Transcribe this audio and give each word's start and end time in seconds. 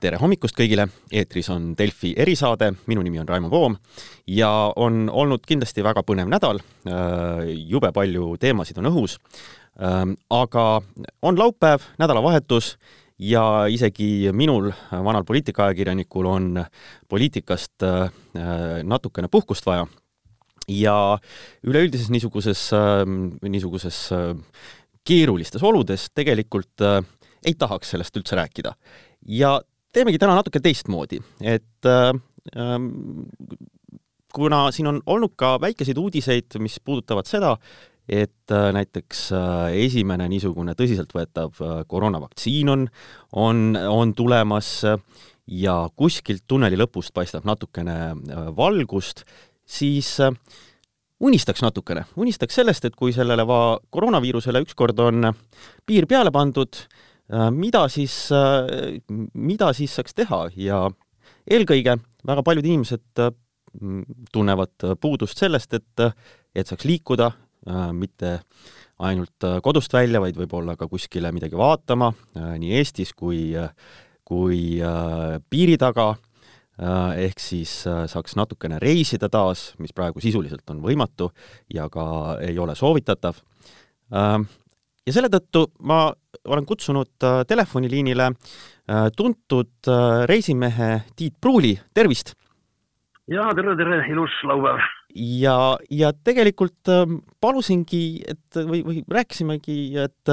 tere 0.00 0.16
hommikust 0.20 0.56
kõigile, 0.56 0.86
eetris 1.12 1.50
on 1.52 1.74
Delfi 1.76 2.14
erisaade, 2.18 2.70
minu 2.88 3.02
nimi 3.04 3.20
on 3.20 3.28
Raimo 3.28 3.50
Voom 3.52 3.76
ja 4.32 4.48
on 4.80 5.10
olnud 5.12 5.44
kindlasti 5.46 5.84
väga 5.84 6.02
põnev 6.08 6.30
nädal, 6.32 6.60
jube 7.68 7.90
palju 7.92 8.32
teemasid 8.40 8.80
on 8.80 8.88
õhus, 8.90 9.18
aga 9.76 10.64
on 11.26 11.40
laupäev, 11.40 11.84
nädalavahetus 12.00 12.74
ja 13.20 13.44
isegi 13.68 14.30
minul, 14.32 14.70
vanal 14.90 15.26
poliitikaajakirjanikul, 15.28 16.28
on 16.32 16.64
poliitikast 17.08 17.84
natukene 18.84 19.28
puhkust 19.28 19.68
vaja. 19.68 19.86
ja 20.68 21.18
üleüldises 21.66 22.08
niisuguses, 22.10 22.70
niisuguses 23.42 24.06
keerulistes 25.04 25.62
oludes 25.62 26.08
tegelikult 26.14 26.88
ei 27.44 27.54
tahaks 27.58 27.90
sellest 27.90 28.16
üldse 28.16 28.36
rääkida. 28.36 28.72
ja 29.26 29.60
teemegi 29.94 30.20
täna 30.20 30.36
natuke 30.38 30.62
teistmoodi, 30.62 31.20
et 31.42 31.88
äh, 31.88 32.12
kuna 34.34 34.66
siin 34.74 34.90
on 34.90 35.00
olnud 35.06 35.34
ka 35.38 35.56
väikeseid 35.62 35.98
uudiseid, 35.98 36.58
mis 36.62 36.78
puudutavad 36.84 37.28
seda, 37.30 37.56
et 38.08 38.54
äh, 38.54 38.68
näiteks 38.74 39.26
äh, 39.36 39.64
esimene 39.86 40.28
niisugune 40.30 40.76
tõsiseltvõetav 40.78 41.62
koroonavaktsiin 41.90 42.70
on, 42.72 42.86
on, 43.32 43.66
on 43.88 44.14
tulemas 44.14 44.78
ja 45.50 45.76
kuskilt 45.98 46.46
tunneli 46.46 46.78
lõpust 46.78 47.14
paistab 47.14 47.46
natukene 47.48 48.14
valgust, 48.56 49.24
siis 49.66 50.16
unistaks 51.20 51.62
natukene, 51.62 52.06
unistaks 52.16 52.56
sellest, 52.60 52.86
et 52.86 52.96
kui 52.96 53.12
sellele 53.12 53.44
va-, 53.46 53.78
koroonaviirusele 53.92 54.62
ükskord 54.64 55.02
on 55.02 55.32
piir 55.86 56.06
peale 56.10 56.32
pandud, 56.34 56.78
mida 57.54 57.84
siis, 57.88 58.14
äh, 58.34 58.98
mida 59.34 59.72
siis 59.76 59.94
saaks 59.94 60.16
teha? 60.18 60.44
Ja 60.58 60.88
eelkõige 61.50 61.96
väga 62.26 62.44
paljud 62.46 62.66
inimesed 62.66 63.22
äh, 63.22 63.32
tunnevad 64.32 64.86
puudust 65.00 65.38
sellest, 65.38 65.74
et, 65.78 66.06
et 66.54 66.66
saaks 66.66 66.88
liikuda, 66.88 67.30
mitte 67.94 68.38
ainult 69.04 69.44
kodust 69.62 69.92
välja, 69.92 70.18
vaid 70.18 70.34
võib-olla 70.34 70.74
ka 70.80 70.88
kuskile 70.90 71.30
midagi 71.30 71.54
vaatama, 71.60 72.08
nii 72.34 72.72
Eestis 72.80 73.12
kui, 73.14 73.52
kui 74.26 74.80
piiri 75.52 75.76
taga, 75.78 76.08
ehk 77.20 77.44
siis 77.44 77.74
saaks 77.84 78.34
natukene 78.40 78.80
reisida 78.82 79.28
taas, 79.30 79.68
mis 79.78 79.94
praegu 79.94 80.24
sisuliselt 80.24 80.72
on 80.72 80.80
võimatu 80.82 81.28
ja 81.70 81.86
ka 81.92 82.40
ei 82.42 82.58
ole 82.58 82.74
soovitatav. 82.74 83.38
Ja 84.10 85.14
selle 85.14 85.30
tõttu 85.32 85.68
ma 85.86 86.08
olen 86.48 86.66
kutsunud 86.66 87.24
äh, 87.24 87.42
telefoniliinile 87.46 88.26
äh, 88.26 89.08
tuntud 89.16 89.88
äh, 89.88 90.26
reisimehe 90.28 91.02
Tiit 91.16 91.34
Pruuli, 91.40 91.78
tervist! 91.94 92.34
jaa, 93.30 93.52
tere, 93.54 93.76
tere, 93.78 94.00
ilus 94.10 94.32
laupäev! 94.48 94.80
ja, 95.14 95.76
ja 95.90 96.12
tegelikult 96.24 96.90
palusingi, 97.40 98.22
et 98.28 98.60
või, 98.62 98.82
või 98.86 99.02
rääkisimegi, 99.10 99.78
et, 100.06 100.32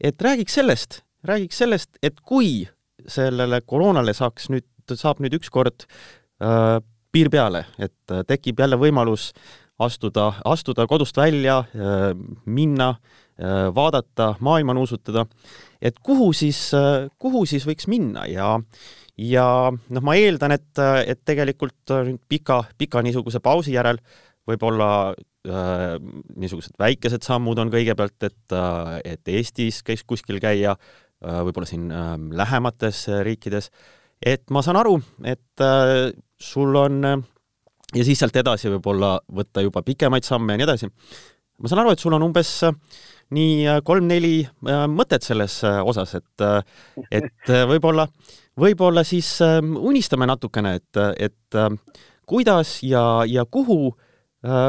et 0.00 0.26
räägiks 0.26 0.58
sellest, 0.58 1.02
räägiks 1.28 1.62
sellest, 1.62 2.00
et 2.02 2.20
kui 2.20 2.66
sellele 3.08 3.60
koroonale 3.66 4.12
saaks 4.16 4.50
nüüd, 4.52 4.66
saab 4.96 5.22
nüüd 5.22 5.38
ükskord 5.38 5.86
äh, 6.42 6.78
piir 7.12 7.30
peale, 7.32 7.64
et 7.78 8.18
tekib 8.28 8.60
jälle 8.60 8.76
võimalus 8.80 9.30
astuda, 9.80 10.32
astuda 10.44 10.84
kodust 10.90 11.16
välja, 11.16 11.62
minna, 12.44 12.88
vaadata, 13.74 14.32
maailma 14.42 14.74
nuusutada, 14.74 15.22
et 15.78 15.98
kuhu 16.02 16.32
siis, 16.34 16.72
kuhu 17.22 17.44
siis 17.46 17.66
võiks 17.68 17.86
minna 17.86 18.24
ja 18.26 18.56
ja 19.18 19.44
noh, 19.70 20.04
ma 20.06 20.14
eeldan, 20.18 20.54
et, 20.54 20.80
et 21.06 21.20
tegelikult 21.26 21.92
nüüd 22.06 22.20
pika, 22.30 22.62
pika 22.78 23.02
niisuguse 23.02 23.40
pausi 23.42 23.74
järel 23.74 23.98
võib-olla 24.48 24.90
äh, 25.12 25.96
niisugused 26.38 26.78
väikesed 26.80 27.26
sammud 27.26 27.58
on 27.60 27.72
kõigepealt, 27.72 28.28
et, 28.28 28.56
et 29.04 29.32
Eestis 29.34 29.82
käis 29.86 30.04
kuskil 30.08 30.40
käia 30.42 30.74
äh,, 30.74 31.40
võib-olla 31.46 31.68
siin 31.68 31.90
äh, 31.92 32.14
lähemates 32.42 33.06
riikides, 33.26 33.70
et 34.22 34.46
ma 34.54 34.62
saan 34.64 34.80
aru, 34.80 34.96
et 35.26 35.64
äh, 35.64 36.08
sul 36.38 36.78
on 36.78 37.02
äh, 37.04 37.18
ja 37.96 38.06
siis 38.06 38.22
sealt 38.22 38.36
edasi 38.38 38.70
võib-olla 38.76 39.16
võtta 39.34 39.64
juba 39.64 39.82
pikemaid 39.86 40.26
samme 40.26 40.54
ja 40.54 40.60
nii 40.60 40.68
edasi. 40.68 40.90
ma 41.58 41.70
saan 41.70 41.82
aru, 41.84 41.94
et 41.94 42.02
sul 42.02 42.16
on 42.16 42.28
umbes 42.30 42.54
äh, 42.68 42.74
nii 43.34 43.66
äh, 43.68 43.80
kolm-neli 43.84 44.34
äh, 44.46 44.84
mõtet 44.90 45.26
selles 45.26 45.60
osas, 45.64 46.14
et, 46.18 46.46
et 47.12 47.52
võib-olla, 47.70 48.08
võib-olla 48.58 49.04
siis 49.06 49.38
unistame 49.62 50.28
natukene, 50.30 50.78
et, 50.80 51.02
et 51.18 51.58
kuidas 52.28 52.78
ja, 52.86 53.24
ja 53.28 53.44
kuhu 53.50 53.92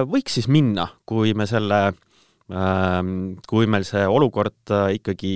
võiks 0.09 0.39
siis 0.39 0.47
minna, 0.49 0.87
kui 1.05 1.35
me 1.37 1.45
selle, 1.45 1.91
kui 3.45 3.69
meil 3.69 3.85
see 3.85 4.01
olukord 4.09 4.73
ikkagi 4.95 5.33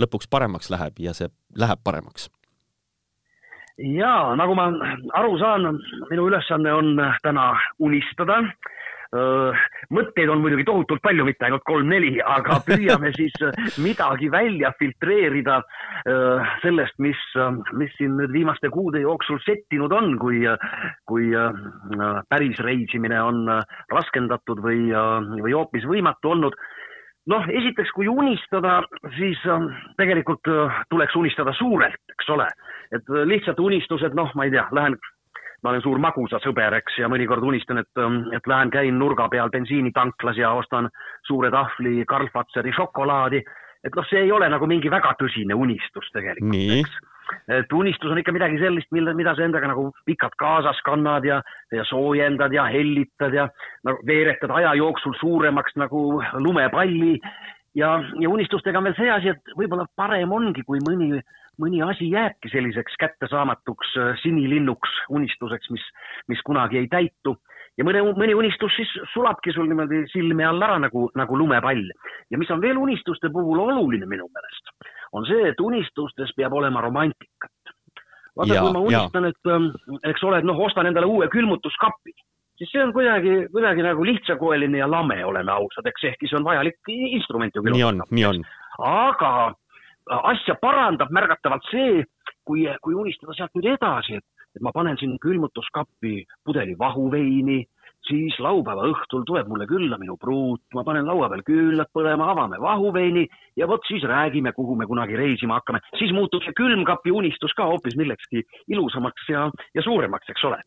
lõpuks 0.00 0.30
paremaks 0.32 0.72
läheb 0.72 1.04
ja 1.04 1.12
see 1.16 1.28
läheb 1.60 1.82
paremaks 1.84 2.30
jaa, 3.78 4.34
nagu 4.36 4.54
ma 4.58 4.68
aru 5.18 5.38
saan, 5.38 5.78
minu 6.10 6.26
ülesanne 6.28 6.72
on 6.74 6.96
täna 7.22 7.52
unistada. 7.78 8.42
Mõtteid 9.10 10.28
on 10.28 10.42
muidugi 10.42 10.66
tohutult 10.68 11.00
palju, 11.04 11.24
mitte 11.24 11.46
ainult 11.46 11.64
kolm-neli, 11.68 12.18
aga 12.20 12.58
püüame 12.66 13.12
siis 13.16 13.34
midagi 13.80 14.28
välja 14.32 14.72
filtreerida 14.78 15.62
sellest, 16.62 16.98
mis, 17.00 17.20
mis 17.78 17.94
siin 17.96 18.18
nüüd 18.20 18.34
viimaste 18.34 18.68
kuude 18.74 19.00
jooksul 19.00 19.40
settinud 19.46 19.92
on, 19.96 20.12
kui, 20.20 20.42
kui 21.08 21.30
päris 22.28 22.60
reisimine 22.64 23.22
on 23.22 23.46
raskendatud 23.92 24.60
või, 24.64 24.90
või 25.40 25.56
hoopis 25.56 25.88
võimatu 25.88 26.34
olnud. 26.34 26.58
Noh, 27.28 27.44
esiteks, 27.52 27.90
kui 27.92 28.08
unistada, 28.08 28.78
siis 29.18 29.40
tegelikult 29.98 30.48
tuleks 30.88 31.16
unistada 31.16 31.52
suurelt, 31.58 32.00
eks 32.14 32.30
ole. 32.32 32.46
Et 32.94 33.10
äh, 33.12 33.24
lihtsalt 33.28 33.60
unistused, 33.60 34.16
noh, 34.16 34.30
ma 34.34 34.46
ei 34.48 34.54
tea, 34.54 34.64
lähen, 34.72 34.96
ma 35.62 35.72
olen 35.72 35.82
suur 35.82 35.98
magusasõber, 36.02 36.76
eks, 36.78 37.00
ja 37.02 37.08
mõnikord 37.10 37.42
unistan, 37.42 37.82
et, 37.82 37.90
ähm, 37.98 38.20
et 38.36 38.46
lähen, 38.46 38.70
käin 38.70 38.98
nurga 38.98 39.28
peal 39.32 39.50
bensiinitanklas 39.50 40.38
ja 40.38 40.52
ostan 40.54 40.90
suure 41.26 41.50
tahvli 41.50 42.04
Karl 42.06 42.30
Fatseri 42.32 42.72
šokolaadi. 42.76 43.42
et 43.84 43.94
noh, 43.94 44.06
see 44.10 44.24
ei 44.26 44.32
ole 44.34 44.48
nagu 44.50 44.66
mingi 44.66 44.90
väga 44.90 45.14
tõsine 45.20 45.54
unistus 45.54 46.10
tegelikult, 46.12 46.54
eks 46.80 46.98
et 47.48 47.72
unistus 47.72 48.10
on 48.10 48.18
ikka 48.20 48.32
midagi 48.32 48.58
sellist, 48.60 48.88
mille, 48.94 49.12
mida 49.16 49.34
sa 49.36 49.44
endaga 49.44 49.70
nagu 49.70 49.88
pikalt 50.08 50.36
kaasas 50.40 50.80
kannad 50.86 51.26
ja, 51.28 51.40
ja 51.74 51.84
soojendad 51.88 52.52
ja 52.54 52.64
hellitad 52.72 53.34
ja 53.34 53.48
nagu 53.86 54.04
veeretad 54.06 54.52
aja 54.54 54.74
jooksul 54.78 55.16
suuremaks 55.20 55.76
nagu 55.76 56.22
lumepalli. 56.40 57.18
ja, 57.74 57.98
ja 58.20 58.30
unistustega 58.30 58.78
on 58.78 58.88
veel 58.88 58.96
see 58.98 59.10
asi, 59.12 59.34
et 59.34 59.56
võib-olla 59.58 59.86
parem 59.96 60.32
ongi, 60.32 60.64
kui 60.66 60.80
mõni 60.88 61.20
mõni 61.62 61.82
asi 61.84 62.10
jääbki 62.12 62.50
selliseks 62.52 62.96
kättesaamatuks 63.00 63.94
äh, 63.98 64.16
sinilinnuks 64.22 64.96
unistuseks, 65.10 65.70
mis, 65.74 65.84
mis 66.28 66.42
kunagi 66.46 66.78
ei 66.78 66.88
täitu 66.92 67.36
ja 67.78 67.86
mõne, 67.86 68.02
mõni 68.18 68.36
unistus 68.36 68.74
siis 68.76 68.90
sulabki 69.12 69.52
sul 69.54 69.68
niimoodi 69.70 70.04
silme 70.12 70.46
all 70.46 70.62
ära 70.64 70.78
nagu, 70.82 71.08
nagu 71.18 71.38
lumepall. 71.38 71.84
ja 72.30 72.40
mis 72.40 72.50
on 72.50 72.62
veel 72.62 72.78
unistuste 72.78 73.30
puhul 73.34 73.60
oluline 73.62 74.08
minu 74.10 74.28
meelest, 74.34 74.72
on 75.12 75.26
see, 75.28 75.44
et 75.50 75.60
unistustes 75.60 76.34
peab 76.36 76.56
olema 76.58 76.82
romantikat. 76.84 77.74
vaata, 78.36 78.60
kui 78.62 78.72
ma 78.74 78.82
unistan, 78.86 79.28
et 79.30 79.52
ähm, 79.52 79.70
eks 80.06 80.24
ole, 80.24 80.42
et 80.42 80.46
noh, 80.46 80.58
ostan 80.66 80.86
endale 80.90 81.06
uue 81.10 81.28
külmutuskapi, 81.32 82.14
siis 82.58 82.70
see 82.72 82.82
on 82.82 82.92
kuidagi, 82.94 83.46
kuidagi 83.54 83.86
nagu 83.86 84.04
lihtsakoeline 84.06 84.82
ja 84.82 84.90
lame, 84.90 85.22
oleme 85.24 85.54
ausad, 85.54 85.86
eks 85.90 86.10
ehkki 86.12 86.30
see 86.30 86.38
on 86.38 86.46
vajalik 86.46 86.92
instrument 86.94 87.54
ju. 87.54 87.64
nii 87.66 87.86
on, 87.86 88.04
nii 88.10 88.28
on. 88.32 88.44
aga 88.78 89.32
asja 90.08 90.56
parandab 90.60 91.12
märgatavalt 91.14 91.66
see, 91.70 92.04
kui, 92.44 92.66
kui 92.82 92.96
unistada 92.96 93.36
sealt 93.36 93.56
nüüd 93.56 93.70
edasi, 93.76 94.18
et, 94.20 94.46
et 94.56 94.64
ma 94.64 94.72
panen 94.72 94.98
sinna 95.00 95.18
külmutuskappi 95.22 96.22
pudeli 96.46 96.76
vahuveini, 96.78 97.64
siis 98.08 98.36
laupäeva 98.42 98.86
õhtul 98.88 99.24
tuleb 99.26 99.48
mulle 99.50 99.66
külla 99.68 99.98
minu 100.00 100.16
pruut, 100.20 100.62
ma 100.74 100.84
panen 100.86 101.06
laua 101.08 101.28
peal 101.32 101.42
küünlad 101.46 101.90
põlema, 101.94 102.30
avame 102.32 102.60
vahuveini 102.62 103.24
ja 103.58 103.68
vot 103.68 103.84
siis 103.88 104.04
räägime, 104.08 104.52
kuhu 104.56 104.76
me 104.78 104.86
kunagi 104.86 105.16
reisima 105.18 105.58
hakkame. 105.58 105.80
siis 105.98 106.12
muutub 106.16 106.44
see 106.44 106.56
külmkapi 106.56 107.12
unistus 107.12 107.54
ka 107.58 107.66
hoopis 107.68 107.96
millekski 108.00 108.44
ilusamaks 108.68 109.28
ja, 109.28 109.48
ja 109.74 109.84
suuremaks, 109.84 110.30
eks 110.30 110.44
ole. 110.44 110.60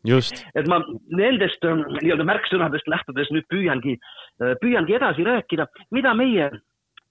et 0.54 0.68
ma 0.68 0.82
nendest 1.10 1.64
ähm, 1.64 1.86
nii-öelda 2.00 2.28
märksõnadest 2.28 2.90
lähtudes 2.94 3.32
nüüd 3.34 3.48
püüangi, 3.50 3.98
äh, 4.42 4.54
püüangi 4.62 4.98
edasi 5.00 5.26
rääkida, 5.26 5.66
mida 5.90 6.14
meie 6.14 6.50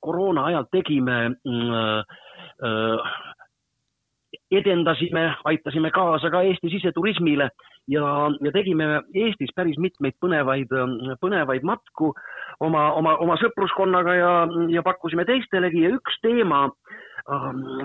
koroona 0.01 0.45
ajal 0.49 0.67
tegime 0.71 1.19
mm, 1.29 1.71
äh, 2.67 3.19
edendasime, 4.51 5.35
aitasime 5.43 5.91
kaasa 5.91 6.29
ka 6.29 6.41
Eesti 6.41 6.69
siseturismile 6.69 7.49
ja, 7.87 8.07
ja 8.43 8.51
tegime 8.51 9.01
Eestis 9.15 9.53
päris 9.55 9.79
mitmeid 9.79 10.17
põnevaid, 10.23 10.71
põnevaid 11.21 11.63
matku 11.67 12.11
oma, 12.59 12.89
oma, 12.99 13.15
oma 13.23 13.37
sõpruskonnaga 13.39 14.15
ja, 14.17 14.33
ja 14.75 14.83
pakkusime 14.83 15.25
teistelegi 15.29 15.85
ja 15.85 15.93
üks 15.95 16.19
teema 16.23 16.67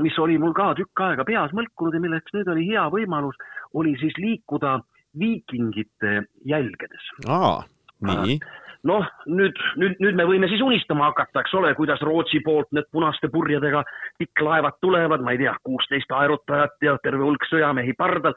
mis 0.01 0.19
oli 0.19 0.39
mul 0.41 0.55
ka 0.57 0.73
tükk 0.79 1.03
aega 1.07 1.25
peas 1.29 1.53
mõlkunud 1.57 1.95
ja 1.95 2.03
milleks 2.03 2.33
nüüd 2.35 2.49
oli 2.49 2.67
hea 2.71 2.87
võimalus, 2.93 3.37
oli 3.77 3.93
siis 4.01 4.17
liikuda 4.19 4.79
viikingite 5.19 6.23
jälgedes. 6.49 7.11
aa, 7.29 7.61
nii 8.01 8.41
noh, 8.87 9.09
nüüd, 9.27 9.59
nüüd, 9.81 9.99
nüüd 10.03 10.19
me 10.19 10.27
võime 10.29 10.49
siis 10.51 10.63
unistama 10.65 11.11
hakata, 11.11 11.43
eks 11.43 11.55
ole, 11.59 11.73
kuidas 11.79 12.03
Rootsi 12.07 12.41
poolt 12.45 12.71
need 12.77 12.89
punaste 12.95 13.31
purjedega 13.33 13.83
pikklaevad 14.21 14.79
tulevad, 14.85 15.25
ma 15.25 15.35
ei 15.35 15.43
tea, 15.43 15.57
kuusteist 15.67 16.13
aerutajat 16.13 16.89
ja 16.89 16.97
terve 17.05 17.25
hulk 17.27 17.47
sõjamehi 17.51 17.97
pardal. 17.99 18.37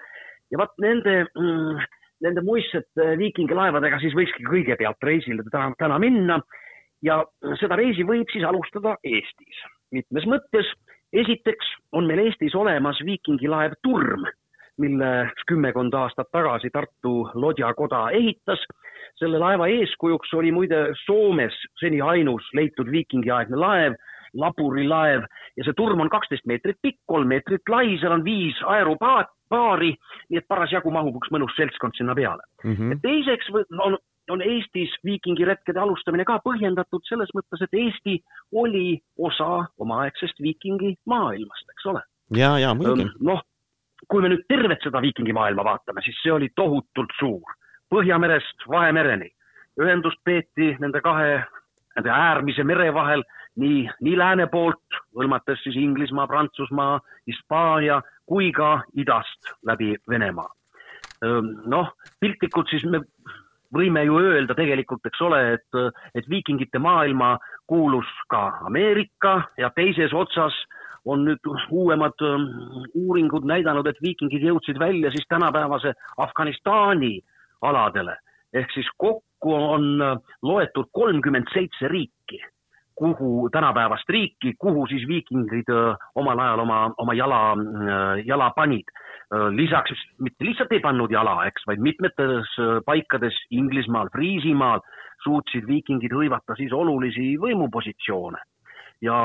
ja 0.51 0.57
vot 0.61 0.73
nende 0.81 1.23
mm,, 1.27 1.89
nende 2.25 2.43
muistsete 2.43 3.13
viikingilaevadega 3.19 3.99
siis 4.01 4.15
võikski 4.17 4.47
kõigepealt 4.47 5.03
reisile 5.05 5.45
täna, 5.51 5.71
täna 5.79 5.99
minna 6.01 6.39
ja 7.05 7.21
seda 7.61 7.77
reisi 7.79 8.03
võib 8.03 8.27
siis 8.33 8.43
alustada 8.43 8.97
Eestis 9.03 9.67
mitmes 9.95 10.25
mõttes. 10.29 10.69
esiteks 11.13 11.71
on 11.97 12.05
meil 12.05 12.21
Eestis 12.27 12.55
olemas 12.55 12.99
viikingilaev 13.05 13.73
Turm, 13.83 14.27
mille 14.79 15.31
kümmekond 15.47 15.93
aastat 15.93 16.29
tagasi 16.31 16.69
Tartu 16.73 17.29
Lodjakoda 17.33 18.09
ehitas. 18.11 18.65
selle 19.19 19.39
laeva 19.39 19.67
eeskujuks 19.67 20.33
oli 20.33 20.51
muide 20.51 20.77
Soomes 21.05 21.55
seni 21.79 22.01
ainus 22.01 22.45
leitud 22.53 22.87
viikingiaegne 22.91 23.57
laev, 23.57 23.97
laburilaev 24.33 25.25
ja 25.57 25.65
see 25.65 25.75
turm 25.75 25.99
on 25.99 26.09
kaksteist 26.09 26.45
meetrit 26.45 26.77
pikk, 26.81 26.99
kolm 27.05 27.27
meetrit 27.27 27.67
lai, 27.69 27.97
seal 27.99 28.15
on 28.15 28.23
viis 28.23 28.55
aerupaari, 28.63 29.91
nii 30.29 30.39
et 30.39 30.47
parasjagu 30.47 30.91
mahub 30.91 31.17
üks 31.19 31.33
mõnus 31.35 31.57
seltskond 31.57 31.97
sinna 31.97 32.15
peale 32.15 32.45
mm. 32.63 32.75
-hmm. 32.75 33.01
teiseks 33.03 33.51
on 33.79 33.97
on 34.29 34.41
Eestis 34.41 34.93
viikingiretkede 35.05 35.79
alustamine 35.79 36.25
ka 36.27 36.39
põhjendatud 36.45 37.05
selles 37.09 37.31
mõttes, 37.35 37.63
et 37.65 37.73
Eesti 37.73 38.19
oli 38.53 38.99
osa 39.17 39.65
omaaegsest 39.81 40.41
viikingi 40.41 40.95
maailmast, 41.09 41.69
eks 41.73 41.85
ole. 41.91 42.03
ja, 42.37 42.57
ja 42.61 42.73
muidugi. 42.77 43.09
noh, 43.19 43.41
kui 44.07 44.21
me 44.21 44.29
nüüd 44.31 44.45
tervet 44.47 44.83
seda 44.83 45.01
viikingimaailma 45.03 45.65
vaatame, 45.65 46.01
siis 46.05 46.17
see 46.23 46.31
oli 46.31 46.49
tohutult 46.55 47.11
suur. 47.19 47.55
Põhjamerest 47.89 48.67
Vahemereni. 48.69 49.29
ühendust 49.79 50.19
peeti 50.23 50.73
nende 50.79 50.99
kahe, 51.01 51.43
nende 51.95 52.09
äärmise 52.11 52.63
mere 52.67 52.89
vahel 52.93 53.23
nii, 53.55 53.89
nii 54.01 54.17
lääne 54.17 54.47
poolt, 54.51 54.97
hõlmates 55.15 55.61
siis 55.63 55.77
Inglismaa, 55.79 56.27
Prantsusmaa, 56.27 56.99
Hispaania 57.27 58.01
kui 58.27 58.51
ka 58.51 58.81
idast 58.95 59.53
läbi 59.65 59.95
Venemaa. 60.09 60.49
noh, 61.65 61.93
piltlikult 62.19 62.69
siis 62.71 62.85
me 62.85 63.01
võime 63.75 64.03
ju 64.07 64.19
öelda 64.19 64.55
tegelikult, 64.55 65.05
eks 65.05 65.21
ole, 65.21 65.39
et, 65.53 65.79
et 66.15 66.29
viikingite 66.29 66.79
maailma 66.79 67.37
kuulus 67.67 68.07
ka 68.29 68.59
Ameerika 68.69 69.41
ja 69.57 69.69
teises 69.75 70.13
otsas 70.13 70.55
on 71.09 71.25
nüüd 71.27 71.49
uuemad 71.71 72.21
um, 72.25 72.45
uuringud 72.93 73.47
näidanud, 73.49 73.87
et 73.87 74.01
viikingid 74.03 74.45
jõudsid 74.45 74.79
välja 74.79 75.11
siis 75.11 75.27
tänapäevase 75.29 75.93
Afganistani 76.17 77.19
aladele 77.61 78.17
ehk 78.53 78.71
siis 78.73 78.87
kokku 78.97 79.53
on 79.55 79.91
uh, 80.01 80.15
loetud 80.41 80.89
kolmkümmend 80.91 81.51
seitse 81.53 81.87
riiki, 81.87 82.39
kuhu, 82.95 83.49
tänapäevast 83.53 84.09
riiki, 84.09 84.55
kuhu 84.59 84.87
siis 84.87 85.07
viikingid 85.07 85.69
uh, 85.73 86.09
omal 86.15 86.39
ajal 86.39 86.65
oma, 86.65 86.81
oma 86.97 87.13
jala, 87.17 87.43
uh, 87.53 88.25
jala 88.25 88.49
panid 88.55 88.89
Äh, 89.29 89.49
lisaks 89.53 89.93
mitte 90.17 90.45
lihtsalt 90.45 90.71
ei 90.73 90.81
pannud 90.81 91.11
jala, 91.13 91.35
eks, 91.45 91.67
vaid 91.69 91.83
mitmetes 91.85 92.49
äh, 92.57 92.79
paikades 92.85 93.35
Inglismaal, 93.53 94.09
Friisimaal 94.09 94.81
suutsid 95.21 95.67
viikingid 95.69 96.15
hõivata 96.17 96.55
siis 96.57 96.73
olulisi 96.73 97.35
võimupositsioone. 97.37 98.41
Ja 99.01 99.17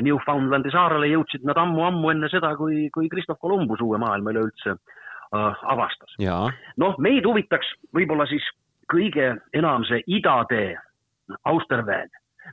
Newfoundlandi 0.00 0.72
saarele 0.72 1.10
jõudsid 1.12 1.44
nad 1.48 1.58
ammu-ammu 1.60 2.12
enne 2.14 2.30
seda, 2.32 2.54
kui, 2.56 2.88
kui 2.94 3.10
Christoph 3.12 3.40
Columbus 3.42 3.82
uue 3.84 3.98
maailma 4.00 4.32
üleüldse 4.34 4.74
äh, 4.74 5.64
avastas. 5.74 6.14
noh, 6.80 6.96
meid 6.98 7.26
huvitaks 7.28 7.70
võib-olla 7.94 8.28
siis 8.30 8.44
kõige 8.92 9.34
enam 9.56 9.84
see 9.88 10.02
idatee, 10.06 10.76
Austerweel, 11.44 12.08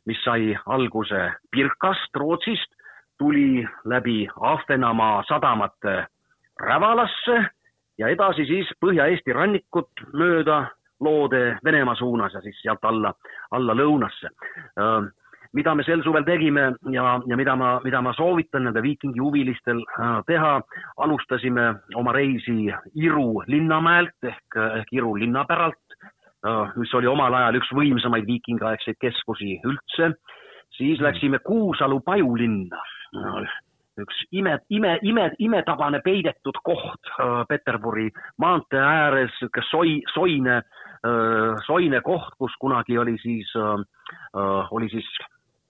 mis 0.06 0.19
sai 0.25 0.51
alguse 0.68 1.30
Birkast, 1.51 2.12
Rootsist, 2.19 2.74
tuli 3.18 3.63
läbi 3.88 4.25
Ahvenamaa 4.36 5.24
sadamate 5.30 6.01
Rävalasse 6.60 7.38
ja 7.98 8.10
edasi 8.12 8.45
siis 8.48 8.72
Põhja-Eesti 8.83 9.31
rannikut 9.36 10.04
mööda 10.13 10.66
Loode 11.00 11.57
Venemaa 11.63 11.95
suunas 11.95 12.33
ja 12.33 12.42
siis 12.42 12.60
sealt 12.62 12.83
alla, 12.83 13.13
alla 13.51 13.75
lõunasse. 13.75 14.31
Mida 15.55 15.73
me 15.75 15.83
sel 15.87 16.03
suvel 16.03 16.25
tegime 16.27 16.67
ja, 16.91 17.15
ja 17.27 17.37
mida 17.39 17.55
ma, 17.55 17.75
mida 17.83 18.01
ma 18.03 18.13
soovitan 18.17 18.67
nende 18.67 18.83
viikingi 18.83 19.21
huvilistel 19.23 19.81
teha, 20.27 20.53
alustasime 21.05 21.67
oma 21.95 22.13
reisi 22.15 22.67
Iru 22.99 23.43
linnamäelt 23.47 24.29
ehk, 24.31 24.59
ehk 24.81 24.91
Iru 24.95 25.15
linnapäralt, 25.19 25.99
mis 26.75 26.93
oli 26.93 27.07
omal 27.07 27.33
ajal 27.39 27.61
üks 27.61 27.71
võimsamaid 27.73 28.27
viikingiaegseid 28.27 28.99
keskusi 29.01 29.59
üldse. 29.65 30.13
siis 30.75 30.99
läksime 30.99 31.39
Kuusalu 31.39 32.01
pajulinna 32.03 32.81
üks 34.01 34.17
ime, 34.35 34.57
ime, 34.69 34.97
ime, 35.07 35.29
imetabane 35.39 36.01
peidetud 36.03 36.57
koht 36.67 37.11
äh, 37.15 37.43
Peterburi 37.47 38.09
maantee 38.43 38.81
ääres, 38.81 39.31
sihuke 39.39 39.63
soi, 39.69 40.01
soine 40.13 40.57
äh,, 40.59 41.55
soine 41.67 42.01
koht, 42.03 42.35
kus 42.39 42.55
kunagi 42.59 42.97
oli 42.99 43.15
siis 43.23 43.53
äh,, 43.55 43.79
äh 44.35 44.75
oli 44.75 44.89
siis 44.91 45.07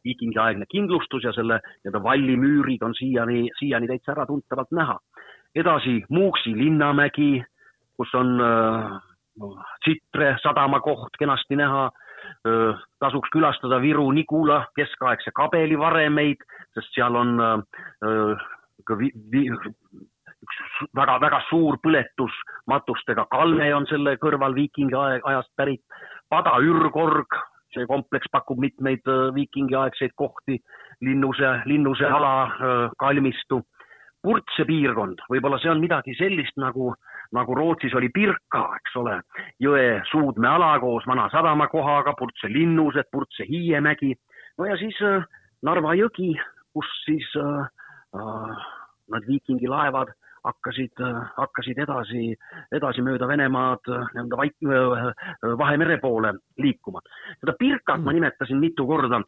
viikingiaegne 0.06 0.66
kindlustus 0.72 1.24
ja 1.24 1.34
selle 1.34 1.60
nii-öelda 1.66 2.04
vallimüürid 2.04 2.86
on 2.86 2.96
siiani, 2.96 3.50
siiani 3.60 3.88
täitsa 3.88 4.14
äratuntavalt 4.16 4.72
näha. 4.72 5.00
edasi 5.56 6.04
Muuksi 6.10 6.58
linnamägi, 6.58 7.44
kus 7.98 8.16
on 8.16 8.42
äh, 8.42 8.96
Tsitre 9.84 10.38
sadama 10.44 10.80
koht 10.80 11.18
kenasti 11.20 11.56
näha 11.60 11.90
tasuks 13.00 13.30
külastada 13.34 13.82
Viru-Nigula 13.82 14.66
keskaegse 14.78 15.34
kabeli 15.36 15.78
varemeid, 15.80 16.42
sest 16.74 16.94
seal 16.96 17.16
on 17.20 17.36
ikka 18.80 18.98
vi, 19.00 19.12
vi, 19.32 19.44
üks 20.46 20.62
väga-väga 20.98 21.42
suur 21.50 21.80
põletus 21.84 22.36
matustega 22.70 23.26
kalme 23.32 23.72
on 23.76 23.88
selle 23.90 24.16
kõrval 24.22 24.56
viikingi 24.58 24.96
ajast 24.98 25.52
pärit. 25.58 25.82
Pada 26.30 26.58
ürgorg, 26.62 27.38
see 27.76 27.88
kompleks 27.90 28.32
pakub 28.32 28.60
mitmeid 28.64 29.06
viikingiaegseid 29.36 30.16
kohti, 30.16 30.60
linnuse, 31.06 31.52
linnuse 31.70 32.08
ala 32.08 32.90
kalmistu. 33.00 33.62
Purtse 34.26 34.66
piirkond, 34.66 35.20
võib-olla 35.30 35.60
see 35.62 35.70
on 35.70 35.84
midagi 35.84 36.16
sellist 36.18 36.56
nagu 36.58 36.88
äh, 36.90 37.16
nagu 37.36 37.56
Rootsis 37.56 37.94
oli 37.96 38.10
Pirka, 38.14 38.64
eks 38.80 38.98
ole, 39.00 39.20
jõe 39.62 39.86
suudmeala 40.12 40.76
koos 40.84 41.06
vana 41.10 41.28
sadamakohaga, 41.34 42.16
Purtse 42.20 42.50
linnused, 42.52 43.10
Purtse 43.12 43.48
hiiemägi, 43.50 44.14
no 44.60 44.70
ja 44.70 44.78
siis 44.82 45.00
äh, 45.06 45.26
Narva 45.66 45.96
jõgi, 45.98 46.34
kus 46.76 46.92
siis 47.06 47.28
äh, 47.42 47.66
äh, 48.20 48.70
nad 49.14 49.28
viikingilaevad 49.30 50.14
hakkasid, 50.46 51.02
äh, 51.02 51.22
hakkasid 51.38 51.80
edasi, 51.86 52.36
edasi 52.76 53.06
mööda 53.06 53.28
Venemaad 53.30 53.90
äh, 53.90 54.12
nii-öelda 54.14 54.40
vaik-, 54.42 55.58
Vahemere 55.60 55.98
poole 56.02 56.36
liikuma. 56.62 57.02
seda 57.40 57.58
Pirkat 57.60 58.04
ma 58.04 58.14
nimetasin 58.14 58.62
mitu 58.62 58.88
korda 58.88 59.24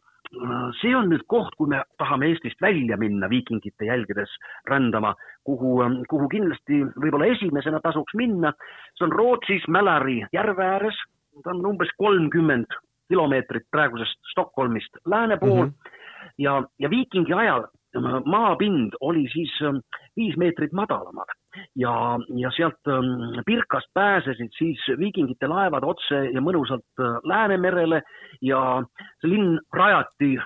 see 0.82 0.92
on 0.96 1.08
nüüd 1.08 1.22
koht, 1.30 1.54
kui 1.56 1.70
me 1.72 1.80
tahame 2.00 2.28
Eestist 2.28 2.60
välja 2.60 2.98
minna 3.00 3.30
viikingite 3.32 3.86
jälgedes 3.88 4.34
rändama, 4.68 5.14
kuhu, 5.44 5.78
kuhu 6.10 6.28
kindlasti 6.28 6.82
võib-olla 7.00 7.30
esimesena 7.32 7.80
tasuks 7.80 8.14
minna. 8.14 8.52
see 8.96 9.06
on 9.06 9.12
Rootsis 9.12 9.64
Mälari 9.68 10.20
järve 10.32 10.64
ääres, 10.64 11.00
ta 11.44 11.54
on 11.54 11.64
umbes 11.66 11.88
kolmkümmend 11.96 12.76
kilomeetrit 13.08 13.64
praegusest 13.70 14.20
Stockholmist 14.32 15.00
lääne 15.06 15.36
pool 15.36 15.64
mm 15.64 15.70
-hmm. 15.70 16.32
ja, 16.38 16.62
ja 16.78 16.90
viikingi 16.90 17.32
ajal 17.32 17.66
maapind 18.24 18.96
oli 19.00 19.26
siis 19.32 19.52
viis 20.16 20.36
meetrit 20.36 20.72
madalamal 20.72 21.28
ja, 21.76 22.18
ja 22.36 22.50
sealt 22.56 22.90
ähm, 22.92 23.40
Pirkast 23.46 23.90
pääsesid 23.94 24.52
siis 24.58 24.84
viikingite 24.98 25.48
laevad 25.50 25.86
otse 25.86 26.24
ja 26.32 26.42
mõnusalt 26.44 27.02
äh, 27.02 27.18
Läänemerele 27.24 28.02
ja 28.42 28.60
see 29.20 29.32
linn 29.32 29.58
rajati 29.74 30.36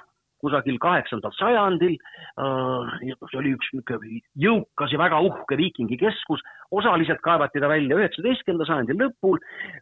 kusagil 0.43 0.79
kaheksandal 0.83 1.35
sajandil. 1.39 1.95
Äh, 2.43 2.95
see 3.31 3.41
oli 3.41 3.55
üks 3.57 3.71
niisugune 3.75 4.21
jõukas 4.45 4.95
ja 4.95 5.01
väga 5.01 5.21
uhke 5.29 5.59
viikingikeskus, 5.59 6.43
osaliselt 6.75 7.23
kaevati 7.25 7.63
ta 7.63 7.71
välja 7.71 7.99
üheksateistkümnenda 8.01 8.67
sajandi 8.69 8.99
lõpul, 8.99 9.39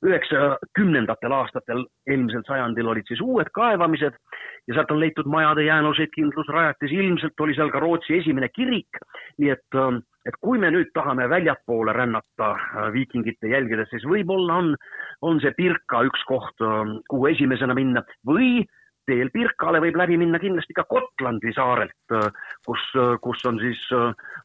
üheksakümnendatel 0.07 1.37
aastatel 1.37 1.87
eelmisel 2.09 2.45
sajandil 2.49 2.93
olid 2.93 3.09
siis 3.09 3.23
uued 3.25 3.49
kaevamised 3.57 4.19
ja 4.71 4.75
sealt 4.75 4.91
on 4.95 5.01
leitud 5.03 5.27
majade 5.27 5.65
jäänuseid, 5.67 6.13
kindlusrajatis, 6.15 6.93
ilmselt 6.95 7.41
oli 7.43 7.55
seal 7.59 7.73
ka 7.75 7.83
Rootsi 7.83 8.21
esimene 8.21 8.49
kirik, 8.55 9.01
nii 9.43 9.51
et, 9.51 9.67
äh, 9.75 9.97
et 10.31 10.37
kui 10.41 10.61
me 10.63 10.71
nüüd 10.71 10.93
tahame 10.95 11.27
väljapoole 11.31 11.93
rännata 11.97 12.51
äh, 12.55 12.91
viikingite 12.95 13.51
jälgedes, 13.51 13.91
siis 13.91 14.07
võib-olla 14.07 14.61
on, 14.63 14.77
on 15.27 15.41
see 15.43 15.51
Pirka 15.57 16.05
üks 16.07 16.23
koht, 16.29 16.63
kuhu 17.11 17.27
esimesena 17.33 17.75
minna. 17.75 18.05
Või 18.27 18.61
teel 19.11 19.33
Pirkale 19.35 19.81
võib 19.83 19.99
läbi 19.99 20.21
minna 20.21 20.39
kindlasti 20.39 20.77
ka 20.77 20.85
Gotlandi 20.87 21.51
saarelt, 21.57 22.15
kus, 22.67 22.85
kus 23.25 23.43
on 23.51 23.59
siis 23.59 23.81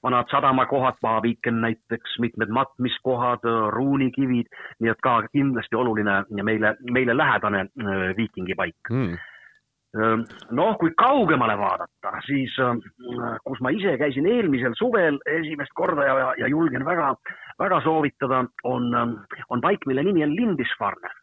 vanad 0.03 0.32
sadamakohad, 0.34 0.98
Paaviken 1.05 1.62
näiteks, 1.62 2.17
mitmed 2.24 2.50
matmiskohad, 2.50 3.46
ruunikivid, 3.77 4.50
nii 4.82 4.94
et 4.96 5.05
ka 5.05 5.20
kindlasti 5.29 5.77
oluline 5.77 6.17
ja 6.39 6.50
meile, 6.50 6.74
meile 6.89 7.17
lähedane 7.17 7.67
viikingipaik. 8.17 8.89
Mm 8.89 9.15
noh, 9.96 10.74
kui 10.80 10.92
kaugemale 11.00 11.56
vaadata, 11.60 12.12
siis 12.25 12.56
kus 13.46 13.62
ma 13.64 13.72
ise 13.72 13.96
käisin 14.02 14.28
eelmisel 14.28 14.75
suvel 14.75 15.20
esimest 15.32 15.72
korda 15.78 16.08
ja, 16.08 16.34
ja 16.42 16.50
julgen 16.52 16.86
väga, 16.86 17.14
väga 17.62 17.80
soovitada, 17.86 18.44
on, 18.64 18.90
on 19.50 19.64
paik, 19.64 19.88
mille 19.88 20.04
nimi 20.04 20.25
on 20.25 20.36
Lindisfarne 20.36 21.14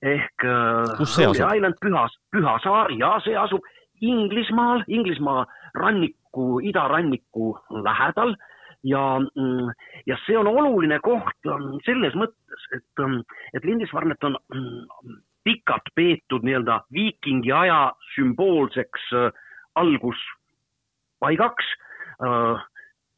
ehk 0.00 0.46
asub? 0.46 1.34
Island, 1.36 1.76
Püha, 1.82 2.06
Püha 2.32 2.54
saar 2.64 2.92
ja 2.96 3.18
see 3.24 3.36
asub 3.36 3.66
Inglismaal, 4.00 4.84
Inglismaa 4.88 5.44
ranniku, 5.76 6.60
idaranniku 6.64 7.52
lähedal 7.84 8.34
ja, 8.82 9.02
mm, 9.20 9.72
ja 10.06 10.16
see 10.24 10.38
on 10.38 10.48
oluline 10.48 11.00
koht 11.04 11.44
mm, 11.44 11.82
selles 11.84 12.16
mõttes, 12.16 12.68
et, 12.76 12.86
mm, 13.02 13.20
et 13.54 13.66
Lindisfarnet 13.68 14.24
on 14.24 14.38
pikalt 15.44 15.92
peetud 15.94 16.44
nii-öelda 16.46 16.80
viikingi 16.92 17.52
aja 17.52 17.92
sümboolseks 18.14 19.12
äh, 19.12 19.30
alguspaigaks 19.74 21.72
äh,. 22.24 22.66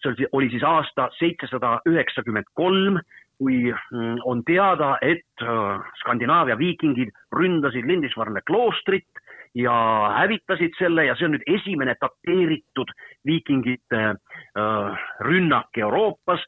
see 0.02 0.26
oli 0.32 0.48
siis 0.50 0.64
aasta 0.66 1.08
seitsesada 1.18 1.76
üheksakümmend 1.86 2.48
kolm 2.58 2.96
kui 3.42 3.72
mm, 3.72 4.22
on 4.24 4.44
teada, 4.46 4.96
et 5.02 5.42
äh, 5.42 5.82
Skandinaavia 6.00 6.58
viikingid 6.58 7.10
ründasid 7.34 7.86
Lindisfarne 7.88 8.42
kloostrit 8.46 9.21
ja 9.54 9.74
hävitasid 10.16 10.76
selle 10.78 11.04
ja 11.06 11.16
see 11.18 11.26
on 11.28 11.34
nüüd 11.36 11.44
esimene 11.58 11.94
dateeritud 12.00 12.92
viikingite 13.28 14.02
äh, 14.02 15.02
rünnak 15.20 15.78
Euroopas. 15.78 16.40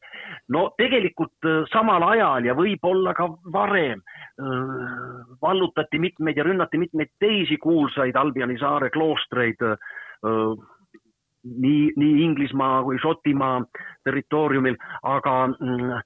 no 0.49 0.70
tegelikult 0.78 1.49
äh, 1.49 1.64
samal 1.73 2.02
ajal 2.08 2.44
ja 2.49 2.54
võib-olla 2.56 3.14
ka 3.14 3.28
varem 3.52 4.02
vallutati 5.42 5.99
mitmeid 5.99 6.37
ja 6.37 6.44
rünnati 6.44 6.78
mitmeid 6.78 7.12
teisi 7.23 7.56
kuulsaid 7.62 8.16
Albioni 8.16 8.56
saare 8.58 8.90
kloostreid 8.90 9.62
nii, 11.44 11.92
nii 11.96 12.23
Inglismaa 12.25 12.82
kui 12.82 12.99
Šotimaa 13.02 13.62
territooriumil, 14.04 14.76
aga 15.02 15.34
mm, 15.46 16.00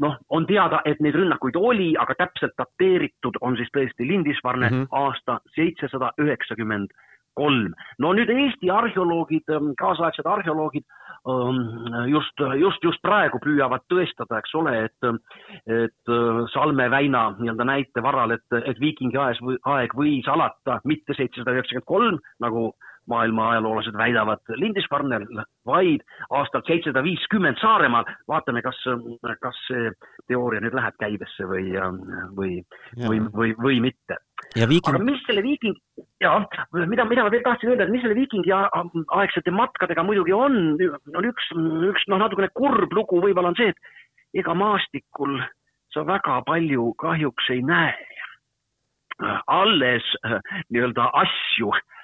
noh, 0.00 0.16
on 0.28 0.46
teada, 0.46 0.80
et 0.84 1.00
neid 1.00 1.14
rünnakuid 1.14 1.56
oli, 1.56 1.94
aga 1.98 2.14
täpselt 2.18 2.56
dateeritud 2.58 3.38
on 3.40 3.56
siis 3.56 3.70
tõesti 3.76 4.08
Lindisfarne 4.08 4.70
mm 4.70 4.82
-hmm. 4.82 4.88
aasta 4.90 5.40
seitsesada 5.54 6.12
üheksakümmend 6.20 6.92
kolm. 7.36 7.74
no 7.98 8.12
nüüd 8.16 8.30
Eesti 8.32 8.70
arheoloogid, 8.72 9.48
ähm, 9.52 9.72
kaasaegsed 9.80 10.26
arheoloogid 10.26 10.84
ähm, 11.28 12.08
just, 12.12 12.42
just, 12.60 12.82
just 12.84 13.02
praegu 13.04 13.40
püüavad 13.44 13.84
tõestada, 13.92 14.40
eks 14.40 14.56
ole, 14.58 14.74
et, 14.88 15.10
et 15.66 16.12
äh, 16.16 16.42
Salme 16.54 16.88
väina 16.92 17.28
nii-öelda 17.38 17.68
näite 17.68 18.04
varal, 18.04 18.36
et, 18.36 18.60
et 18.64 18.80
viikingi 18.82 19.20
aes, 19.20 19.40
aeg 19.76 19.94
võis 19.96 20.28
alata 20.32 20.80
mitte 20.84 21.16
seitsesada 21.18 21.56
üheksakümmend 21.56 21.90
kolm, 21.90 22.20
nagu 22.42 22.70
maailma 23.06 23.50
ajaloolased 23.50 23.94
väidavad 23.98 24.42
Lindisfarnel, 24.48 25.26
vaid 25.66 26.02
aastal 26.30 26.64
seitsesada 26.66 27.02
viiskümmend 27.06 27.60
Saaremaal. 27.60 28.04
vaatame, 28.28 28.62
kas, 28.62 28.78
kas 29.40 29.60
see 29.68 29.90
teooria 30.26 30.62
nüüd 30.64 30.74
läheb 30.74 30.98
käibesse 31.02 31.46
või, 31.46 31.70
või, 32.38 32.62
või, 33.06 33.20
või, 33.32 33.54
või 33.62 33.80
mitte. 33.88 34.18
Viiking... 34.56 34.94
aga 34.94 35.04
mis 35.04 35.20
selle 35.26 35.42
viiking, 35.44 35.76
ja 36.20 36.34
mida, 36.72 37.04
mida 37.08 37.24
ma 37.24 37.32
veel 37.32 37.44
tahtsin 37.44 37.72
öelda, 37.72 37.86
et 37.86 37.92
mis 37.92 38.02
selle 38.04 38.16
viikingi 38.18 38.52
aegsete 38.52 39.52
matkadega 39.54 40.04
muidugi 40.04 40.34
on, 40.36 40.76
on 41.16 41.28
üks, 41.28 41.48
üks 41.90 42.04
noh, 42.12 42.20
natukene 42.20 42.50
kurb 42.56 42.92
lugu 42.96 43.22
võib-olla 43.24 43.52
on 43.54 43.58
see, 43.58 43.72
et 43.72 44.42
ega 44.42 44.54
maastikul 44.56 45.38
sa 45.94 46.04
väga 46.04 46.42
palju 46.48 46.92
kahjuks 47.00 47.50
ei 47.56 47.64
näe. 47.64 47.96
alles 49.48 50.04
nii-öelda 50.68 51.08
asju 51.24 51.72
Äh, 51.72 51.95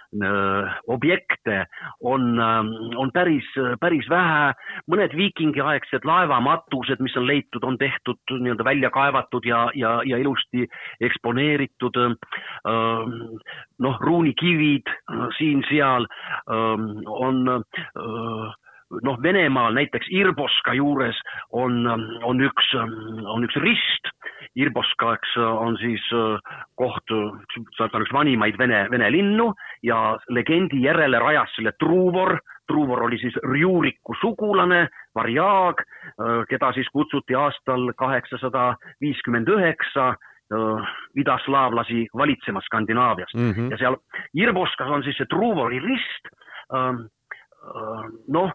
objekte 0.86 1.66
on, 2.00 2.38
ähm, 2.40 2.68
on 2.96 3.12
päris, 3.12 3.46
päris 3.80 4.08
vähe. 4.10 4.52
mõned 4.90 5.16
viikingiaegsed 5.16 6.04
laevamatused, 6.04 7.00
mis 7.00 7.16
on 7.16 7.26
leitud, 7.26 7.64
on 7.64 7.78
tehtud 7.78 8.18
nii-öelda 8.28 8.64
välja 8.64 8.90
kaevatud 8.90 9.44
ja, 9.44 9.70
ja, 9.74 10.00
ja 10.04 10.18
ilusti 10.18 10.68
eksponeeritud. 11.00 11.96
Ähm, 11.96 13.38
noh, 13.78 14.00
ruunikivid 14.00 14.88
äh, 14.88 15.28
siin-seal 15.38 16.06
ähm, 16.50 16.90
on 17.06 17.48
äh, 17.48 18.52
noh, 19.02 19.18
Venemaal 19.22 19.74
näiteks 19.74 20.10
Irboska 20.12 20.74
juures 20.76 21.18
on, 21.52 21.86
on 22.24 22.40
üks, 22.44 22.74
on 22.76 23.46
üks 23.46 23.56
rist. 23.64 24.12
Irboska, 24.58 25.14
eks 25.16 25.36
on 25.40 25.78
siis 25.80 26.02
äh, 26.12 26.58
koht, 26.76 27.08
see 27.08 27.86
on 27.86 28.04
üks 28.04 28.12
vanimaid 28.12 28.58
vene, 28.60 28.84
vene 28.92 29.08
linnu 29.14 29.52
ja 29.82 30.18
legendi 30.28 30.82
järele 30.82 31.18
rajas 31.18 31.54
selle 31.56 31.72
Truvor. 31.78 32.38
Truvor 32.66 33.02
oli 33.02 33.18
siis 33.18 33.34
Rjuriku 33.42 34.14
sugulane, 34.20 34.86
varjaag, 35.14 35.82
keda 36.48 36.72
siis 36.72 36.88
kutsuti 36.92 37.34
aastal 37.34 37.90
kaheksasada 37.98 38.74
viiskümmend 39.00 39.48
üheksa 39.48 40.12
idaslaavlasi 41.16 42.06
valitsema 42.16 42.60
Skandinaaviast 42.60 43.34
mm 43.34 43.52
-hmm. 43.52 43.70
ja 43.70 43.78
seal 43.78 43.96
Irboskas 44.34 44.88
on 44.88 45.02
siis 45.02 45.16
see 45.16 45.26
Truvori 45.26 45.80
rist. 45.80 46.28
noh 48.28 48.52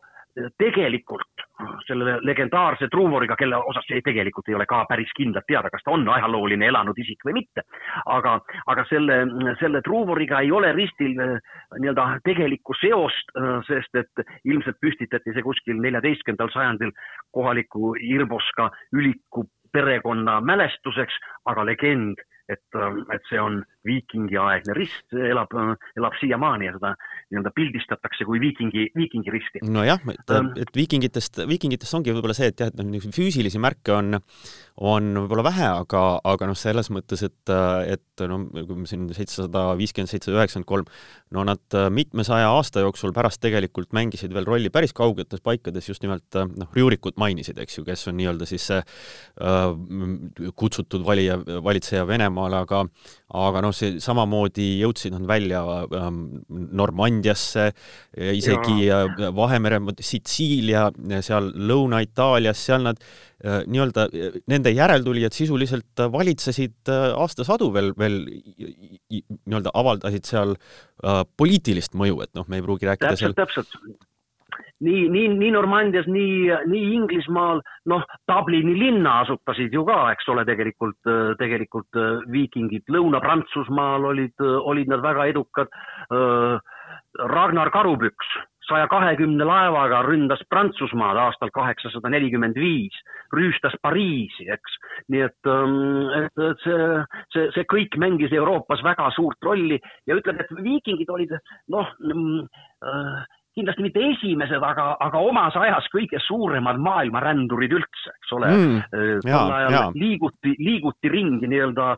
tegelikult 0.60 1.46
selle 1.88 2.18
legendaarse 2.22 2.88
Truvoriga, 2.92 3.36
kelle 3.40 3.58
osas 3.58 3.88
ei, 3.92 4.02
tegelikult 4.06 4.50
ei 4.50 4.56
ole 4.58 4.68
ka 4.70 4.84
päris 4.90 5.10
kindlalt 5.18 5.48
teada, 5.50 5.72
kas 5.74 5.84
ta 5.86 5.94
on 5.96 6.06
ajalooline 6.14 6.68
elanud 6.70 6.98
isik 7.02 7.26
või 7.26 7.40
mitte. 7.40 7.64
aga, 8.06 8.38
aga 8.68 8.86
selle, 8.90 9.20
selle 9.60 9.82
Truvoriga 9.86 10.42
ei 10.46 10.52
ole 10.52 10.72
ristil 10.78 11.18
äh, 11.24 11.36
nii-öelda 11.80 12.08
tegelikku 12.28 12.78
seost, 12.82 13.34
äh, 13.36 13.60
sest 13.68 14.02
et 14.04 14.26
ilmselt 14.46 14.80
püstitati 14.82 15.34
see 15.34 15.46
kuskil 15.46 15.82
neljateistkümnendal 15.82 16.54
sajandil 16.54 16.94
kohaliku 17.34 17.96
Irboska 17.98 18.72
üliku 18.94 19.48
perekonna 19.74 20.40
mälestuseks, 20.42 21.18
aga 21.46 21.66
legend 21.66 22.22
et, 22.50 22.64
ähm, 22.76 23.04
et 23.12 23.24
see 23.30 23.40
on 23.42 23.62
viikingiaegne 23.88 24.76
rist, 24.78 25.14
elab, 25.14 25.52
elab 26.00 26.16
siiamaani 26.22 26.70
ja 26.70 26.76
seda 26.78 26.94
nii-öelda 27.28 27.52
pildistatakse 27.56 28.26
kui 28.28 28.40
viikingi, 28.40 28.86
viikingi 28.96 29.32
risti. 29.34 29.62
nojah, 29.68 30.00
et, 30.14 30.32
ähm, 30.32 30.54
et 30.56 30.72
viikingitest, 30.76 31.42
viikingitest 31.50 31.98
ongi 31.98 32.14
võib-olla 32.16 32.36
see, 32.38 32.48
et 32.54 32.64
jah, 32.64 32.72
et 32.72 32.78
noh, 32.80 32.88
niisuguseid 32.88 33.18
füüsilisi 33.18 33.60
märke 33.60 33.92
on, 33.96 34.20
on 34.88 35.10
võib-olla 35.24 35.44
vähe, 35.50 35.68
aga, 35.84 36.04
aga 36.24 36.48
noh, 36.48 36.58
selles 36.60 36.88
mõttes, 36.94 37.26
et, 37.28 37.54
et 37.92 38.26
no 38.32 38.40
kui 38.54 38.80
me 38.80 38.88
siin 38.88 39.10
seitsesada 39.12 39.66
viiskümmend, 39.80 40.12
seitsesada 40.14 40.40
üheksakümmend 40.40 40.70
kolm, 40.72 40.88
no 41.36 41.44
nad 41.48 41.78
mitmesaja 41.92 42.48
aasta 42.56 42.86
jooksul 42.86 43.12
pärast 43.16 43.42
tegelikult 43.44 43.92
mängisid 43.98 44.32
veel 44.36 44.48
rolli 44.48 44.72
päris 44.72 44.96
kaugetes 44.96 45.44
paikades, 45.44 45.92
just 45.92 46.08
nimelt 46.08 46.40
noh, 46.56 46.72
Rjurikut 46.78 47.20
mainisid, 47.20 47.60
eks 47.60 47.82
ju, 47.82 47.86
kes 47.88 48.08
on 48.08 48.20
nii-öelda 48.22 48.48
siis 48.48 48.70
see 48.72 48.80
äh, 48.80 50.52
kutsutud 50.56 51.04
valija, 51.04 51.42
valitseja 51.64 52.08
Venemaale, 52.08 52.64
aga 52.64 52.86
aga 53.36 53.62
noh, 53.66 53.74
see 53.76 53.98
samamoodi 54.04 54.78
jõudsid 54.80 55.12
nad 55.18 55.26
välja 55.28 55.60
ähm, 55.98 56.22
Normandiasse, 57.18 57.72
isegi 58.16 58.88
ja. 58.88 59.04
Äh, 59.06 59.32
Vahemere, 59.36 59.80
Sitsiilia, 60.00 60.88
seal 61.22 61.52
Lõuna-Itaalias, 61.56 62.60
seal 62.68 62.86
nad 62.88 63.02
nii-öelda, 63.38 64.08
nende 64.50 64.72
järeltulijad 64.74 65.36
sisuliselt 65.36 66.02
valitsesid 66.10 66.90
aastasadu 66.90 67.68
veel, 67.70 67.92
veel 67.94 68.24
nii-öelda 68.26 69.76
avaldasid 69.78 70.26
seal 70.26 70.56
poliitilist 71.38 71.94
mõju, 71.94 72.24
et 72.26 72.34
noh, 72.34 72.48
me 72.50 72.58
ei 72.58 72.66
pruugi 72.66 72.90
rääkida 72.90 73.14
täpselt, 73.14 73.38
seal 73.38 73.38
täpselt 73.38 74.08
nii, 74.80 75.08
nii, 75.10 75.28
nii 75.38 75.52
Normandias, 75.52 76.08
nii, 76.12 76.50
nii 76.70 76.94
Inglismaal, 76.98 77.62
noh, 77.90 78.06
Dublini 78.30 78.76
linna 78.78 79.20
asutasid 79.24 79.74
ju 79.74 79.84
ka, 79.88 80.00
eks 80.14 80.30
ole, 80.34 80.46
tegelikult, 80.48 81.00
tegelikult 81.42 82.02
viikingid. 82.34 82.86
Lõuna-Prantsusmaal 82.94 84.10
olid, 84.12 84.36
olid 84.42 84.92
nad 84.94 85.06
väga 85.06 85.30
edukad. 85.34 85.74
Äh, 86.14 86.76
Ragnar 87.18 87.72
Karupüks 87.72 88.38
saja 88.68 88.88
kahekümne 88.92 89.46
laevaga 89.48 90.02
ründas 90.04 90.42
Prantsusmaad 90.52 91.18
aastal 91.22 91.52
kaheksasada 91.56 92.10
nelikümmend 92.12 92.58
viis, 92.60 92.96
rüüstas 93.36 93.76
Pariisi, 93.84 94.48
eks. 94.54 94.76
nii 95.14 95.24
et, 95.28 95.38
ähm, 95.48 96.10
et, 96.20 96.44
et 96.50 96.66
see, 96.66 96.90
see, 97.36 97.48
see 97.56 97.68
kõik 97.72 97.96
mängis 98.02 98.36
Euroopas 98.36 98.84
väga 98.84 99.10
suurt 99.16 99.40
rolli 99.48 99.80
ja 100.08 100.20
ütleme, 100.20 100.44
et 100.44 100.64
viikingid 100.64 101.12
olid 101.14 101.36
noh 101.74 101.94
mm, 102.04 102.48
äh, 102.84 103.37
kindlasti 103.58 103.86
mitte 103.86 104.04
esimesed, 104.12 104.64
aga, 104.64 104.88
aga 105.04 105.22
omas 105.30 105.56
ajas 105.60 105.88
kõige 105.94 106.20
suuremad 106.26 106.80
maailmarändurid 106.84 107.74
üldse, 107.80 108.14
eks 108.14 108.36
ole 108.38 108.52
mm,. 108.54 108.78
tol 109.26 109.56
ajal 109.58 109.98
liiguti, 109.98 110.54
liiguti 110.62 111.12
ringi 111.14 111.50
nii-öelda 111.52 111.90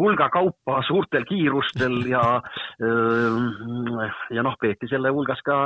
hulga 0.00 0.28
kaupa 0.34 0.82
suurtel 0.88 1.24
kiirustel 1.28 2.00
ja, 2.10 2.24
ja 4.34 4.46
noh, 4.46 4.58
peeti 4.60 4.90
selle 4.90 5.12
hulgas 5.14 5.42
ka 5.46 5.58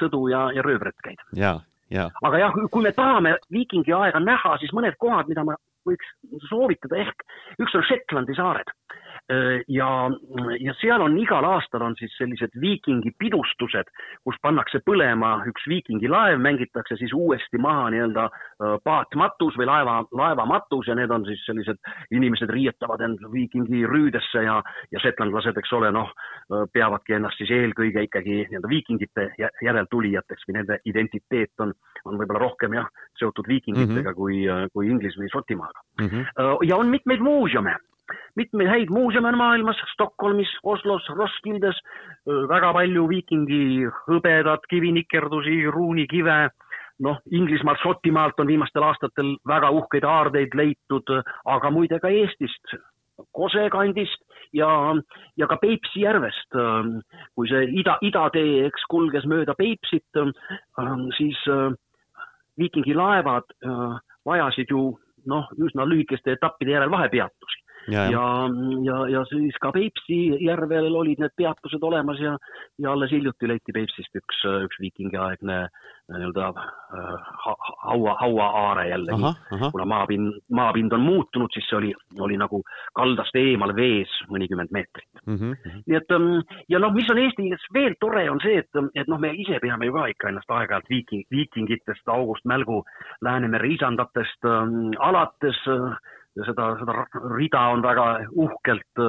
sõdu 0.00 0.26
ja, 0.32 0.48
ja 0.56 0.64
röövretkeid. 0.66 1.24
aga 2.22 2.44
jah, 2.44 2.60
kui 2.70 2.84
me 2.86 2.92
tahame 2.94 3.36
viikingi 3.52 3.94
aega 3.96 4.20
näha, 4.22 4.56
siis 4.62 4.74
mõned 4.76 4.94
kohad, 5.02 5.30
mida 5.30 5.44
ma 5.46 5.56
võiks 5.88 6.12
soovitada 6.50 7.00
ehk, 7.02 7.24
üks 7.58 7.74
on 7.74 7.86
Shetlandi 7.88 8.36
saared 8.36 8.70
Äh, 8.70 8.79
ja, 9.68 9.88
ja 10.58 10.74
seal 10.80 11.02
on 11.04 11.16
igal 11.18 11.44
aastal 11.46 11.84
on 11.86 11.94
siis 11.98 12.12
sellised 12.18 12.54
viikingi 12.60 13.12
pidustused, 13.18 13.90
kus 14.26 14.38
pannakse 14.42 14.80
põlema 14.86 15.36
üks 15.50 15.66
viikingi 15.70 16.10
laev, 16.10 16.40
mängitakse 16.42 16.96
siis 16.98 17.12
uuesti 17.14 17.60
maha 17.62 17.88
nii-öelda 17.94 18.24
äh, 18.26 18.74
paatmatus 18.84 19.58
või 19.60 19.68
laeva, 19.70 20.00
laevamatus 20.16 20.90
ja 20.90 20.96
need 20.98 21.12
on 21.14 21.26
siis 21.28 21.42
sellised, 21.46 21.78
inimesed 22.10 22.50
riietavad 22.50 23.04
end 23.06 23.22
viikingi 23.32 23.84
rüüdesse 23.88 24.44
ja, 24.46 24.58
ja 24.90 25.02
šetlandlased, 25.02 25.58
eks 25.62 25.76
ole, 25.78 25.92
noh, 25.94 26.10
äh, 26.10 26.66
peavadki 26.72 27.18
ennast 27.18 27.38
siis 27.40 27.52
eelkõige 27.54 28.06
ikkagi 28.08 28.40
nii-öelda 28.40 28.72
viikingite 28.72 29.28
järeltulijateks 29.38 30.48
või 30.48 30.58
nende 30.58 30.80
identiteet 30.90 31.66
on, 31.66 31.74
on 32.04 32.18
võib-olla 32.18 32.42
rohkem 32.46 32.74
jah, 32.80 32.90
seotud 33.20 33.48
viikingitega 33.48 34.10
mm 34.10 34.16
-hmm. 34.16 34.18
kui, 34.18 34.72
kui 34.74 34.90
Inglis 34.90 35.18
või 35.18 35.30
Šotimaaga 35.32 35.80
mm. 36.00 36.06
-hmm. 36.06 36.66
ja 36.68 36.76
on 36.76 36.88
mitmeid 36.90 37.20
muuseume 37.20 37.76
mitmeid 38.36 38.68
häid 38.70 38.92
muuseume 38.94 39.28
on 39.28 39.38
maailmas, 39.38 39.80
Stockholmis, 39.92 40.52
Oslos, 40.62 41.06
Roskildes, 41.16 41.78
väga 42.26 42.72
palju 42.76 43.06
viikingi 43.10 43.86
hõbedat, 44.06 44.66
kivinikerdusi, 44.70 45.62
ruunikive, 45.74 46.38
noh, 47.04 47.20
Inglismaalt, 47.32 47.80
Šotimaalt 47.82 48.40
on 48.40 48.50
viimastel 48.50 48.84
aastatel 48.86 49.34
väga 49.48 49.70
uhkeid 49.76 50.04
aardeid 50.04 50.56
leitud, 50.56 51.12
aga 51.44 51.70
muide 51.74 52.00
ka 52.00 52.12
Eestist, 52.12 52.76
Kose 53.36 53.66
kandist 53.68 54.22
ja, 54.56 54.68
ja 55.36 55.46
ka 55.46 55.58
Peipsi 55.60 56.06
järvest. 56.06 56.56
kui 57.36 57.48
see 57.50 57.66
ida, 57.82 57.98
idatee, 58.00 58.64
eks, 58.66 58.86
kulges 58.88 59.26
mööda 59.28 59.54
Peipsit, 59.58 60.20
siis 61.18 61.42
viikingilaevad 62.58 63.52
vajasid 64.26 64.72
ju 64.72 64.94
noh, 65.28 65.48
üsna 65.60 65.84
lühikeste 65.84 66.32
etappide 66.32 66.78
järel 66.78 66.92
vahepeatusi 66.92 67.59
ja, 67.88 68.04
ja, 68.10 68.26
ja, 68.84 68.98
ja 69.08 69.24
siis 69.30 69.56
ka 69.60 69.72
Peipsi 69.72 70.20
järvel 70.44 70.94
olid 70.94 71.22
need 71.22 71.34
peatused 71.36 71.82
olemas 71.82 72.20
ja, 72.20 72.36
ja 72.78 72.92
alles 72.92 73.10
hiljuti 73.10 73.48
leiti 73.48 73.72
Peipsist 73.72 74.20
üks, 74.20 74.44
üks 74.66 74.80
viikingiaegne 74.82 75.62
nii-öelda 76.10 76.46
äh, 76.48 77.34
haua, 77.84 78.14
hauaaare 78.20 78.88
jällegi. 78.88 79.22
kuna 79.72 79.84
maapind, 79.84 80.32
maapind 80.50 80.92
on 80.92 81.00
muutunud, 81.00 81.48
siis 81.52 81.68
see 81.70 81.76
oli, 81.78 81.92
oli 82.18 82.36
nagu 82.40 82.62
kaldast 82.98 83.36
eemal 83.38 83.74
vees 83.76 84.10
mõnikümmend 84.32 84.74
meetrit 84.74 85.22
mm. 85.26 85.36
-hmm. 85.36 85.82
nii 85.86 85.96
et 85.96 86.14
ähm, 86.16 86.30
ja 86.68 86.78
noh, 86.82 86.94
mis 86.94 87.10
on 87.10 87.18
Eestis 87.18 87.66
veel 87.74 87.94
tore, 88.00 88.30
on 88.30 88.40
see, 88.42 88.58
et, 88.58 88.82
et 88.94 89.08
noh, 89.08 89.20
me 89.20 89.32
ise 89.34 89.60
peame 89.62 89.86
ju 89.86 89.94
ka 89.94 90.06
ikka 90.14 90.28
ennast 90.28 90.50
aeg-ajalt 90.50 90.90
viiking, 90.90 91.24
viikingitest, 91.30 92.08
August 92.08 92.44
Mälgu, 92.44 92.82
Läänemere 93.22 93.68
isandatest 93.68 94.44
ähm, 94.44 94.90
alates 94.98 95.62
äh, 95.68 95.94
ja 96.40 96.48
seda, 96.48 96.70
seda 96.80 97.04
rida 97.36 97.66
on 97.74 97.84
väga 97.84 98.06
uhkelt, 98.46 99.02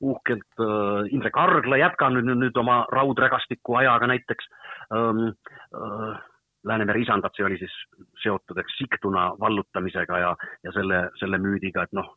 uhkelt 0.00 0.64
äh, 0.64 1.12
Indrek 1.14 1.36
Argla 1.40 1.80
jätkanud 1.84 2.26
nüüd, 2.26 2.42
nüüd 2.46 2.60
oma 2.60 2.80
raudrägastiku 2.94 3.80
ajaga 3.82 4.10
näiteks 4.14 4.50
ähm,. 4.96 5.30
Äh, 5.76 6.18
Läänemere 6.66 6.98
isandad, 6.98 7.30
see 7.36 7.44
oli 7.46 7.54
siis 7.60 7.74
seotud, 8.18 8.58
eks, 8.58 8.74
Sigtuna 8.80 9.28
vallutamisega 9.40 10.16
ja, 10.18 10.32
ja 10.66 10.72
selle, 10.74 11.04
selle 11.20 11.38
müüdiga, 11.38 11.84
et 11.86 11.94
noh, 11.94 12.08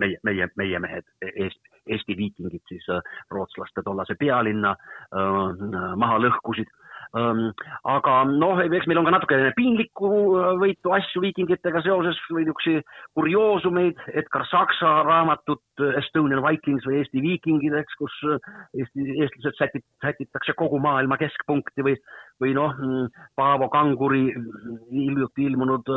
meie, 0.00 0.16
meie, 0.24 0.48
meie 0.56 0.80
mehed, 0.82 1.04
Eesti, 1.28 1.72
Eesti 1.94 2.16
viikingid 2.16 2.64
siis 2.72 2.86
äh, 2.90 3.04
rootslaste 3.30 3.84
tollase 3.84 4.16
pealinna 4.18 4.72
äh, 4.72 5.60
maha 6.00 6.16
lõhkusid 6.24 6.72
aga 7.10 8.14
noh, 8.30 8.60
eks 8.62 8.86
meil 8.86 9.00
on 9.00 9.08
ka 9.08 9.12
natukene 9.16 9.50
piinlikku 9.56 10.10
äh, 10.38 10.50
võitu 10.60 10.92
asju 10.94 11.22
viikingitega 11.24 11.82
seoses 11.82 12.18
või 12.30 12.44
niisuguseid 12.44 12.86
kurioosumeid, 13.18 14.02
Edgar 14.14 14.46
Saksa 14.46 14.92
raamatut 15.06 15.82
äh, 15.82 15.98
Estonian 15.98 16.42
Vikings 16.44 16.86
või 16.86 17.00
Eesti 17.00 17.22
viikingid, 17.24 17.74
eks, 17.80 17.98
kus 17.98 18.14
äh, 18.30 18.38
Eesti, 18.78 19.08
eestlased 19.24 19.58
sätit-, 19.58 19.88
sätitakse 20.04 20.54
kogu 20.58 20.78
maailma 20.82 21.18
keskpunkti 21.20 21.86
või, 21.86 21.96
või 22.42 22.54
noh, 22.54 22.78
mm, 22.78 23.26
Paavo 23.38 23.70
Kanguri 23.74 24.28
hiljuti 24.94 25.50
ilmunud 25.50 25.90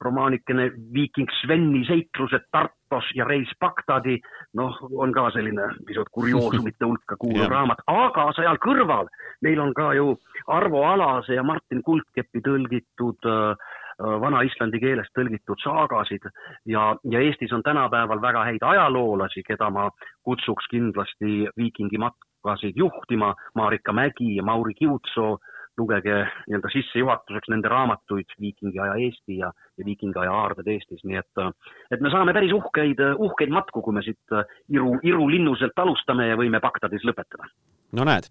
romaanikene 0.00 0.70
Viiking 0.92 1.28
Sveni 1.40 1.86
seiklused 1.88 2.48
Tartos 2.90 3.10
ja 3.14 3.24
reis 3.24 3.50
Bagdadi, 3.60 4.16
noh, 4.58 4.74
on 4.98 5.12
ka 5.14 5.28
selline 5.30 5.68
pisut 5.86 6.08
kurioosumite 6.10 6.84
hulka 6.88 7.16
kuuluv 7.20 7.46
raamat, 7.50 7.82
aga 7.86 8.30
seal 8.34 8.58
kõrval. 8.58 9.06
Meil 9.46 9.60
on 9.62 9.74
ka 9.74 9.92
ju 9.94 10.16
Arvo 10.50 10.82
Alase 10.88 11.36
ja 11.36 11.44
Martin 11.46 11.84
Kuldkepi 11.86 12.42
tõlgitud 12.42 13.28
äh, 13.30 13.54
vana-islandi 14.00 14.80
keelest 14.82 15.14
tõlgitud 15.14 15.62
saagasid 15.62 16.26
ja, 16.66 16.96
ja 17.04 17.22
Eestis 17.22 17.52
on 17.52 17.62
tänapäeval 17.62 18.22
väga 18.22 18.42
häid 18.48 18.66
ajaloolasi, 18.66 19.44
keda 19.46 19.70
ma 19.70 19.86
kutsuks 20.26 20.66
kindlasti 20.72 21.46
viikingi 21.56 22.00
matkasid 22.00 22.74
juhtima, 22.74 23.34
Marika 23.54 23.92
Mägi 23.92 24.34
ja 24.36 24.42
Mauri 24.42 24.74
Kiutsoo 24.74 25.36
lugege 25.80 26.20
nii-öelda 26.46 26.70
sissejuhatuseks 26.74 27.50
nende 27.52 27.70
raamatuid 27.72 28.36
Viikingi 28.40 28.80
aja 28.82 28.98
Eesti 29.00 29.40
ja, 29.40 29.50
ja 29.78 29.86
Viikingi 29.86 30.20
aja 30.20 30.34
aarded 30.42 30.68
Eestis, 30.70 31.02
nii 31.08 31.18
et, 31.20 31.42
et 31.90 32.04
me 32.04 32.12
saame 32.12 32.34
päris 32.36 32.52
uhkeid, 32.56 33.02
uhkeid 33.18 33.52
matku, 33.54 33.82
kui 33.84 33.96
me 33.96 34.04
siit 34.06 34.38
Iru, 34.72 34.94
Iru 35.06 35.28
linnuselt 35.32 35.78
alustame 35.82 36.30
ja 36.30 36.38
võime 36.40 36.62
Bagdadis 36.62 37.06
lõpetada. 37.08 37.50
no 37.96 38.06
näed, 38.06 38.28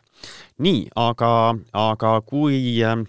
nii, 0.63 0.88
aga, 0.99 1.33
aga 1.75 2.15
kui 2.29 2.79
äh, 2.85 3.03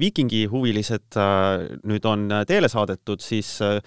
viikingihuvilised 0.00 1.20
äh, 1.20 1.68
nüüd 1.84 2.08
on 2.08 2.26
teele 2.48 2.70
saadetud, 2.72 3.20
siis 3.20 3.58
äh, 3.66 3.78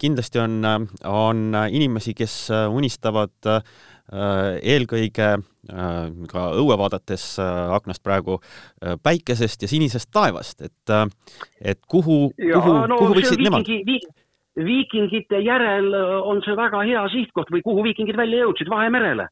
kindlasti 0.00 0.40
on, 0.40 0.62
on 1.04 1.48
inimesi, 1.68 2.14
kes 2.16 2.36
unistavad 2.72 3.36
äh, 3.46 3.60
Äh, 3.99 3.99
eelkõige 4.10 5.28
äh, 5.36 5.98
ka 6.30 6.46
õue 6.58 6.76
vaadates 6.80 7.24
äh, 7.42 7.74
aknast 7.76 8.02
praegu 8.02 8.40
päikesest 9.02 9.62
ja 9.62 9.68
sinisest 9.70 10.10
taevast, 10.12 10.62
et, 10.66 10.94
et 11.62 11.80
kuhu, 11.86 12.32
kuhu, 12.34 12.72
no, 12.90 12.98
kuhu 12.98 13.18
võiksid 13.20 13.42
nemad? 13.44 13.68
viikingi, 13.68 14.00
viikingite 14.58 15.42
järel 15.44 15.94
on 15.94 16.42
see 16.46 16.56
väga 16.58 16.82
hea 16.88 17.04
sihtkoht 17.12 17.52
või 17.54 17.62
kuhu 17.66 17.84
viikingid 17.90 18.18
välja 18.18 18.42
jõudsid, 18.44 18.70
Vahemerele. 18.72 19.28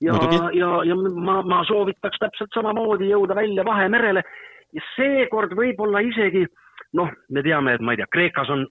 ja, 0.00 0.16
ja, 0.56 0.72
ja 0.88 0.96
ma, 0.96 1.42
ma 1.42 1.60
soovitaks 1.68 2.22
täpselt 2.22 2.54
samamoodi 2.54 3.10
jõuda 3.12 3.36
välja 3.38 3.64
Vahemerele. 3.68 4.24
Ja 4.72 4.80
seekord 4.96 5.52
võib-olla 5.52 6.00
isegi 6.00 6.46
noh, 6.96 7.10
me 7.30 7.42
teame, 7.44 7.76
et 7.76 7.84
ma 7.84 7.94
ei 7.94 8.00
tea, 8.00 8.08
Kreekas 8.12 8.50
on 8.52 8.64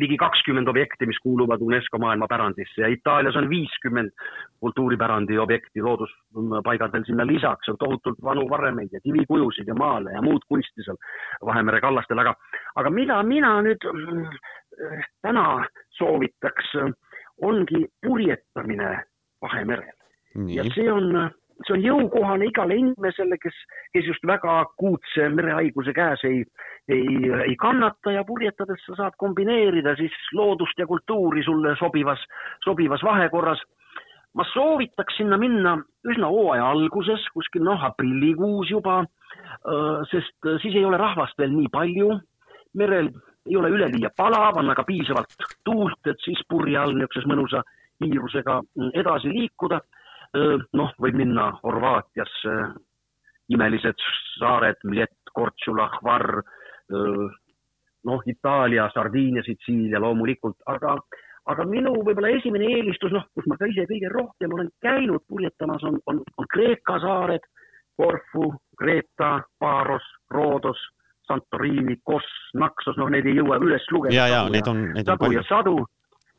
ligi 0.00 0.16
kakskümmend 0.16 0.68
objekti, 0.68 1.06
mis 1.06 1.18
kuuluvad 1.22 1.60
UNESCO 1.60 1.98
maailmapärandisse. 1.98 2.82
Ja 2.82 2.88
Itaalias 2.88 3.36
on 3.36 3.48
viiskümmend 3.50 4.10
kultuuripärandi 4.60 5.38
objekti 5.38 5.82
looduspaigadel 5.82 7.04
sinna 7.06 7.26
lisaks, 7.26 7.68
on 7.68 7.76
tohutult 7.78 8.22
vanu 8.22 8.48
varemeid 8.50 8.88
ja 8.92 9.00
kivikujusid 9.00 9.68
ja 9.68 9.74
maale 9.74 10.12
ja 10.12 10.22
muud 10.22 10.46
kunsti 10.48 10.84
seal 10.84 10.96
Vahemere 11.46 11.80
kallastel, 11.80 12.18
aga, 12.18 12.34
aga 12.74 12.90
mida 12.90 13.22
mina 13.22 13.56
nüüd 13.62 13.86
äh, 13.90 15.04
täna 15.22 15.64
soovitaks, 15.98 16.74
ongi 17.42 17.86
purjetamine 18.06 19.02
Vahemerel. 19.42 19.96
ja 20.46 20.64
see 20.74 20.92
on 20.92 21.30
see 21.66 21.76
on 21.76 21.84
jõukohane 21.84 22.48
igale 22.48 22.76
inimesele, 22.80 23.36
kes, 23.40 23.56
kes 23.94 24.06
just 24.08 24.24
väga 24.26 24.60
akuutse 24.64 25.28
merehaiguse 25.34 25.92
käes 25.96 26.22
ei, 26.28 26.42
ei, 26.88 27.18
ei 27.46 27.56
kannata 27.60 28.14
ja 28.14 28.24
purjetades 28.28 28.82
sa 28.86 28.96
saad 28.98 29.18
kombineerida 29.20 29.94
siis 29.98 30.16
loodust 30.36 30.78
ja 30.80 30.88
kultuuri 30.88 31.44
sulle 31.44 31.76
sobivas, 31.80 32.22
sobivas 32.64 33.04
vahekorras. 33.04 33.62
ma 34.34 34.44
soovitaks 34.46 35.16
sinna 35.18 35.36
minna 35.38 35.74
üsna 36.06 36.28
hooaja 36.30 36.68
alguses, 36.70 37.24
kuskil 37.34 37.64
noh, 37.66 37.82
aprillikuus 37.82 38.70
juba, 38.70 39.00
sest 40.10 40.46
siis 40.62 40.76
ei 40.78 40.84
ole 40.86 40.96
rahvast 40.96 41.34
veel 41.38 41.50
nii 41.50 41.66
palju, 41.72 42.12
merel 42.78 43.10
ei 43.50 43.56
ole 43.56 43.72
üleliia 43.74 44.12
palav, 44.16 44.60
on 44.60 44.70
aga 44.70 44.84
piisavalt 44.86 45.34
tuult, 45.64 45.98
et 46.06 46.22
siis 46.22 46.38
purje 46.48 46.78
all 46.78 46.94
niisuguses 46.94 47.26
mõnusa 47.26 47.64
kiirusega 47.98 48.60
edasi 49.02 49.32
liikuda 49.34 49.80
noh, 50.36 50.92
võib 51.02 51.18
minna 51.18 51.50
Horvaatiasse, 51.62 52.56
imelised 53.50 54.02
saared, 54.38 54.78
Mljet, 54.86 55.16
Korčula, 55.34 55.88
Hvar, 55.98 56.26
noh, 58.04 58.22
Itaalia, 58.26 58.88
Sardiinia, 58.94 59.42
Sitsiilia 59.46 60.00
loomulikult, 60.02 60.56
aga, 60.70 60.96
aga 61.50 61.66
minu 61.68 61.96
võib-olla 61.98 62.32
esimene 62.36 62.70
eelistus, 62.76 63.12
noh, 63.14 63.26
kus 63.34 63.48
ma 63.50 63.58
ka 63.60 63.68
ise 63.70 63.88
kõige 63.90 64.12
rohkem 64.12 64.54
olen 64.54 64.70
käinud 64.84 65.26
purjetamas, 65.28 65.84
on, 65.88 65.98
on, 66.06 66.22
on 66.38 66.50
Kreeka 66.54 67.00
saared, 67.02 67.44
Korfu, 68.00 68.54
Kreeta, 68.78 69.40
Paros, 69.60 70.06
Roodos, 70.32 70.80
Santorini, 71.28 71.98
Kos, 72.06 72.26
Naxos, 72.58 72.96
noh, 72.98 73.10
neid 73.12 73.26
ei 73.28 73.36
jõua 73.38 73.58
üles 73.62 73.84
lugeda. 73.92 74.14
ja, 74.14 74.28
ja 74.30 74.44
neid 74.50 74.66
on, 74.70 74.86
neid 74.94 75.10
on 75.10 75.18
palju. 75.20 75.42
sadu, 75.50 75.74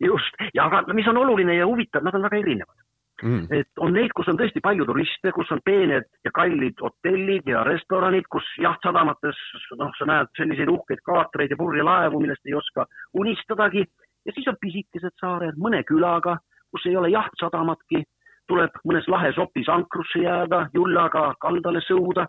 just, 0.02 0.40
ja 0.56 0.66
aga 0.72 0.88
mis 0.96 1.08
on 1.12 1.20
oluline 1.22 1.60
ja 1.60 1.68
huvitav, 1.70 2.04
nad 2.08 2.16
on 2.18 2.26
väga 2.28 2.40
erinevad 2.42 2.80
mm.. 3.24 3.48
et 3.52 3.84
on 3.86 3.94
neid, 3.96 4.14
kus 4.16 4.30
on 4.32 4.40
tõesti 4.40 4.62
palju 4.64 4.86
turiste, 4.90 5.34
kus 5.36 5.52
on 5.54 5.62
peened 5.66 6.08
ja 6.26 6.32
kallid 6.36 6.80
hotellid 6.82 7.50
ja 7.50 7.64
restoranid, 7.68 8.28
kus 8.32 8.48
jahtsadamates, 8.62 9.40
noh, 9.80 9.92
sa 9.98 10.08
näed 10.10 10.32
selliseid 10.38 10.72
uhkeid 10.72 11.04
kaatreid 11.08 11.54
ja 11.54 11.60
purjelaevu, 11.60 12.22
millest 12.22 12.46
ei 12.46 12.58
oska 12.58 12.88
unistadagi. 13.14 13.86
ja 14.26 14.32
siis 14.36 14.48
on 14.48 14.58
pisikesed 14.62 15.16
saared 15.20 15.58
mõne 15.58 15.84
külaga, 15.84 16.38
kus 16.72 16.86
ei 16.86 16.96
ole 16.98 17.10
jahtsadamatki, 17.10 18.04
tuleb 18.48 18.78
mõnes 18.86 19.08
lahes 19.08 19.38
opis 19.38 19.70
ankrusse 19.70 20.22
jääda, 20.24 20.68
jullaga 20.74 21.34
kaldale 21.40 21.82
sõuda 21.88 22.28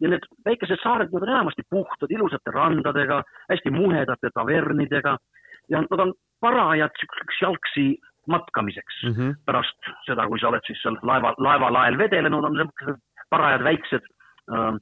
ja 0.00 0.10
need 0.10 0.26
väikesed 0.46 0.80
saared, 0.82 1.12
nad 1.12 1.22
on 1.22 1.32
enamasti 1.34 1.62
puhtad, 1.70 2.10
ilusate 2.10 2.52
randadega, 2.54 3.22
hästi 3.50 3.70
muhedate 3.74 4.30
tavernidega 4.34 5.16
ja 5.72 5.80
nad 5.84 6.00
on 6.00 6.12
parajad 6.40 6.92
siukseks 7.00 7.40
jalgsi 7.42 7.86
matkamiseks 8.26 9.02
Mm 9.04 9.14
-hmm. 9.14 9.34
pärast 9.46 9.90
seda, 10.06 10.26
kui 10.28 10.40
sa 10.40 10.48
oled 10.48 10.64
siis 10.66 10.82
seal 10.82 10.98
laeva, 11.02 11.34
laevalael 11.38 11.98
vedelenud, 11.98 12.44
on 12.44 12.56
sellised 12.56 13.02
parajad 13.30 13.64
väiksed 13.64 14.04
äh,, 14.52 14.74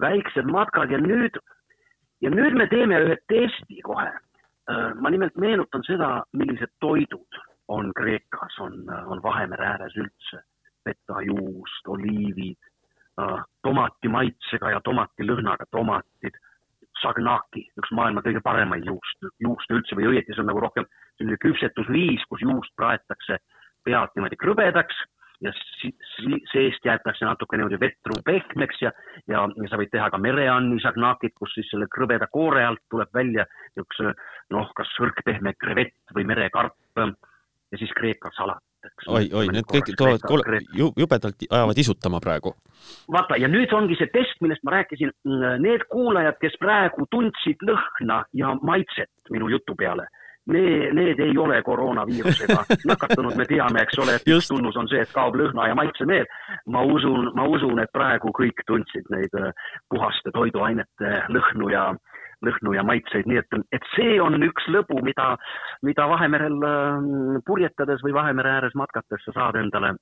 väiksed 0.00 0.46
matkad 0.50 0.90
ja 0.90 0.98
nüüd, 0.98 1.38
ja 2.20 2.30
nüüd 2.30 2.56
me 2.56 2.66
teeme 2.66 3.00
ühe 3.04 3.16
testi 3.28 3.80
kohe 3.82 4.08
äh,. 4.08 4.94
ma 5.00 5.10
nimelt 5.10 5.36
meenutan 5.36 5.82
seda, 5.86 6.22
millised 6.32 6.72
toidud 6.80 7.40
on 7.68 7.92
Kreekas, 7.94 8.58
on, 8.60 8.72
on 9.06 9.22
Vahemere 9.22 9.66
ääres 9.66 9.96
üldse. 9.96 10.42
fetajuust, 10.84 11.88
oliivid 11.88 12.58
äh,, 13.20 13.42
tomati 13.62 14.08
maitsega 14.08 14.70
ja 14.70 14.80
tomatilõhnaga 14.80 15.66
tomatid, 15.70 16.38
sagnaki, 17.02 17.66
üks 17.80 17.92
maailma 17.96 18.22
kõige 18.24 18.42
paremaid 18.44 18.84
juust, 18.88 19.30
juuste 19.42 19.76
üldse 19.76 19.96
või 19.98 20.10
õieti 20.12 20.34
see 20.34 20.44
on 20.44 20.50
nagu 20.52 20.62
rohkem 20.64 20.86
selline 21.18 21.38
küpsetusviis, 21.42 22.26
kus 22.28 22.44
juust 22.44 22.74
praetakse 22.76 23.40
pead 23.84 24.14
niimoodi 24.16 24.38
krõbedaks 24.40 24.96
ja 25.40 25.52
si- 25.56 25.94
si- 26.16 26.42
seest 26.52 26.84
jäetakse 26.84 27.24
natuke 27.24 27.56
niimoodi 27.56 27.80
vetru 27.80 28.20
pehmeks 28.24 28.82
ja, 28.82 28.92
ja, 29.26 29.46
ja 29.56 29.68
sa 29.70 29.78
võid 29.80 29.92
teha 29.92 30.10
ka 30.12 30.18
mereanni 30.20 30.80
sagnakit, 30.84 31.32
kus 31.34 31.54
siis 31.54 31.70
selle 31.72 31.88
krõbeda 31.88 32.28
koore 32.32 32.64
alt 32.64 32.82
tuleb 32.90 33.08
välja 33.14 33.46
niisuguse 33.76 34.14
noh, 34.50 34.72
kas 34.76 34.92
sõrkpehme 34.98 35.54
krevett 35.58 36.14
või 36.14 36.26
merekarp 36.28 36.76
ja 36.96 37.78
siis 37.78 37.92
Kreeka 37.96 38.30
salat, 38.36 38.62
eks. 38.88 39.08
oi, 39.08 39.28
oi, 39.32 39.46
need 39.54 39.66
kõik 39.68 39.90
toovad 39.98 40.24
kole-, 40.26 40.62
jubedalt 40.76 41.44
ajavad 41.48 41.82
isutama 41.82 42.20
praegu. 42.22 42.54
vaata 43.12 43.38
ja 43.40 43.48
nüüd 43.48 43.72
ongi 43.76 43.98
see 43.98 44.10
test, 44.14 44.38
millest 44.40 44.64
ma 44.64 44.78
rääkisin. 44.78 45.12
Need 45.60 45.84
kuulajad, 45.92 46.38
kes 46.40 46.56
praegu 46.60 47.06
tundsid 47.10 47.62
lõhna 47.66 48.24
ja 48.36 48.54
maitset 48.62 49.10
minu 49.30 49.50
jutu 49.52 49.76
peale, 49.78 50.06
need, 50.50 50.94
need 50.96 51.20
ei 51.20 51.38
ole 51.38 51.62
koroonaviirusega 51.62 52.58
nakatunud, 52.90 53.36
me 53.36 53.46
teame, 53.48 53.84
eks 53.84 53.98
ole, 54.02 54.16
et 54.18 54.30
üks 54.34 54.50
tunnus 54.50 54.78
on 54.80 54.88
see, 54.90 55.02
et 55.04 55.12
kaob 55.14 55.36
lõhna 55.38 55.68
ja 55.70 55.76
maitsemeel. 55.78 56.26
ma 56.66 56.82
usun, 56.82 57.30
ma 57.36 57.46
usun, 57.48 57.78
et 57.82 57.92
praegu 57.92 58.32
kõik 58.36 58.64
tundsid 58.66 59.10
neid 59.14 59.36
äh, 59.38 59.52
puhaste 59.90 60.32
toiduainete 60.34 61.12
lõhnu 61.28 61.70
ja 61.72 61.90
lõhnu 62.46 62.74
ja 62.76 62.84
maitseid, 62.86 63.28
nii 63.28 63.40
et, 63.40 63.60
et 63.76 63.86
see 63.94 64.16
on 64.22 64.38
üks 64.46 64.66
lõbu, 64.72 65.00
mida, 65.04 65.34
mida 65.86 66.08
Vahemerel 66.10 66.58
äh, 66.66 67.38
purjetades 67.46 68.02
või 68.06 68.16
Vahemere 68.16 68.56
ääres 68.58 68.76
matkates 68.78 69.24
sa 69.26 69.36
saad 69.36 69.60
endale 69.60 69.94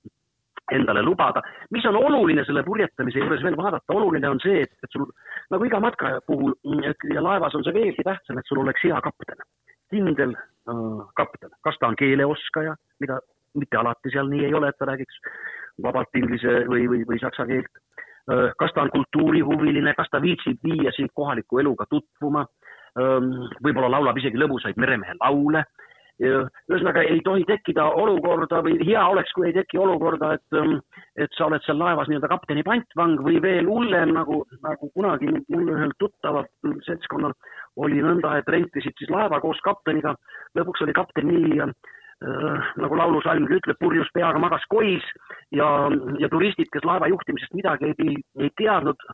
endale 0.73 1.01
lubada. 1.03 1.41
mis 1.71 1.87
on 1.89 1.97
oluline 1.97 2.45
selle 2.45 2.63
purjetamise 2.65 3.19
juures 3.19 3.43
veel 3.43 3.57
vaadata, 3.57 3.95
oluline 3.95 4.29
on 4.29 4.41
see, 4.43 4.63
et, 4.67 4.73
et 4.85 4.93
sul 4.93 5.07
nagu 5.51 5.65
iga 5.65 5.81
matka 5.81 6.19
puhul 6.27 6.53
ja 6.85 7.23
laevas 7.25 7.57
on 7.57 7.65
see 7.65 7.75
veelgi 7.75 8.05
tähtsam, 8.05 8.39
et 8.39 8.51
sul 8.51 8.61
oleks 8.61 8.85
hea 8.85 9.01
kapten, 9.05 9.45
kindel 9.93 10.37
äh, 10.37 11.01
kapten, 11.17 11.55
kas 11.65 11.81
ta 11.81 11.89
on 11.89 11.97
keeleoskaja, 11.97 12.77
mida 13.01 13.21
mitte 13.57 13.81
alati 13.81 14.13
seal 14.13 14.29
nii 14.29 14.45
ei 14.49 14.55
ole, 14.55 14.69
et 14.69 14.79
ta 14.79 14.91
räägiks 14.91 15.23
vabalt 15.83 16.21
inglise 16.21 16.65
või, 16.69 16.89
või, 16.91 17.05
või 17.09 17.21
saksa 17.23 17.47
keelt. 17.49 17.85
Kas 18.59 18.73
ta 18.75 18.85
on 18.85 18.91
kultuurihuviline, 18.93 19.95
kas 19.97 20.11
ta 20.13 20.21
viitsib 20.23 20.61
viia 20.65 20.93
sind 20.97 21.13
kohaliku 21.15 21.63
eluga 21.63 21.87
tutvuma, 21.91 22.45
võib-olla 23.65 23.91
laulab 23.97 24.19
isegi 24.21 24.41
lõbusaid 24.41 24.77
meremehe 24.77 25.17
laule 25.21 25.65
ühesõnaga 26.19 27.05
ei 27.07 27.21
tohi 27.23 27.45
tekkida 27.47 27.85
olukorda 28.03 28.59
või 28.67 28.79
hea 28.83 29.05
oleks, 29.07 29.31
kui 29.37 29.49
ei 29.49 29.55
teki 29.55 29.79
olukorda, 29.79 30.33
et, 30.35 30.81
et 31.23 31.37
sa 31.39 31.47
oled 31.47 31.63
seal 31.63 31.79
laevas 31.79 32.11
nii-öelda 32.11 32.31
kapteni 32.33 32.65
pantvang 32.67 33.23
või 33.23 33.39
veel 33.43 33.71
hullem 33.71 34.17
nagu, 34.17 34.41
nagu 34.67 34.91
kunagi 34.97 35.31
mul 35.31 35.71
ühel 35.77 35.95
tuttaval 36.03 36.49
seltskonnal 36.89 37.37
oli 37.79 38.03
nõnda, 38.03 38.35
et 38.41 38.51
rentisid 38.51 38.99
siis 38.99 39.13
laeva 39.15 39.39
koos 39.41 39.61
kapteniga. 39.63 40.17
lõpuks 40.59 40.83
oli 40.83 40.97
kapten 40.97 41.31
nii 41.31 41.63
äh, 42.25 42.69
nagu 42.83 42.99
laulusalmgi 42.99 43.59
ütleb, 43.61 43.79
purjus 43.81 44.11
peaga 44.15 44.41
magas 44.43 44.65
kois 44.71 45.05
ja, 45.55 45.69
ja 46.19 46.31
turistid, 46.33 46.71
kes 46.73 46.87
laeva 46.87 47.11
juhtimisest 47.11 47.57
midagi 47.59 47.93
ei, 47.93 48.17
ei 48.39 48.55
teadnud, 48.59 49.09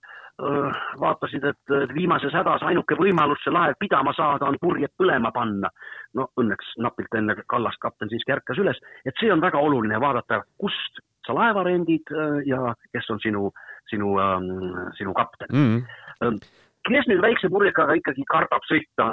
vaatasid, 0.99 1.45
et 1.47 1.73
viimases 1.95 2.33
hädas 2.35 2.65
ainuke 2.67 2.97
võimalus 2.99 3.39
see 3.45 3.53
laev 3.55 3.77
pidama 3.79 4.11
saada 4.17 4.49
on 4.51 4.57
purjed 4.59 4.91
põlema 4.99 5.31
panna. 5.31 5.71
no 6.19 6.27
õnneks 6.41 6.73
napilt 6.83 7.15
enne 7.15 7.37
kallast 7.47 7.79
kapten 7.79 8.11
siiski 8.11 8.35
ärkas 8.35 8.59
üles, 8.59 8.81
et 9.07 9.15
see 9.21 9.31
on 9.31 9.41
väga 9.41 9.63
oluline 9.63 10.01
vaadata, 10.03 10.41
kust 10.59 10.99
sa 11.27 11.37
laeva 11.39 11.63
rendid 11.63 12.11
äh, 12.11 12.43
ja 12.51 12.75
kes 12.91 13.11
on 13.15 13.23
sinu, 13.23 13.53
sinu, 13.91 14.17
sinu 14.99 15.15
kapten. 15.15 15.55
Mm. 15.55 16.41
Kes 16.85 17.07
nüüd 17.09 17.23
väikse 17.25 17.49
purjekaga 17.53 17.97
ikkagi 17.99 18.25
kardab 18.29 18.65
sõita, 18.69 19.07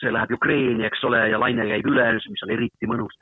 see 0.00 0.12
läheb 0.14 0.32
ju 0.32 0.38
kreeni, 0.40 0.86
eks 0.88 1.04
ole, 1.08 1.20
ja 1.30 1.40
laine 1.40 1.66
käib 1.68 1.88
üle, 1.90 2.06
mis 2.16 2.44
on 2.46 2.52
eriti 2.54 2.88
mõnus. 2.88 3.16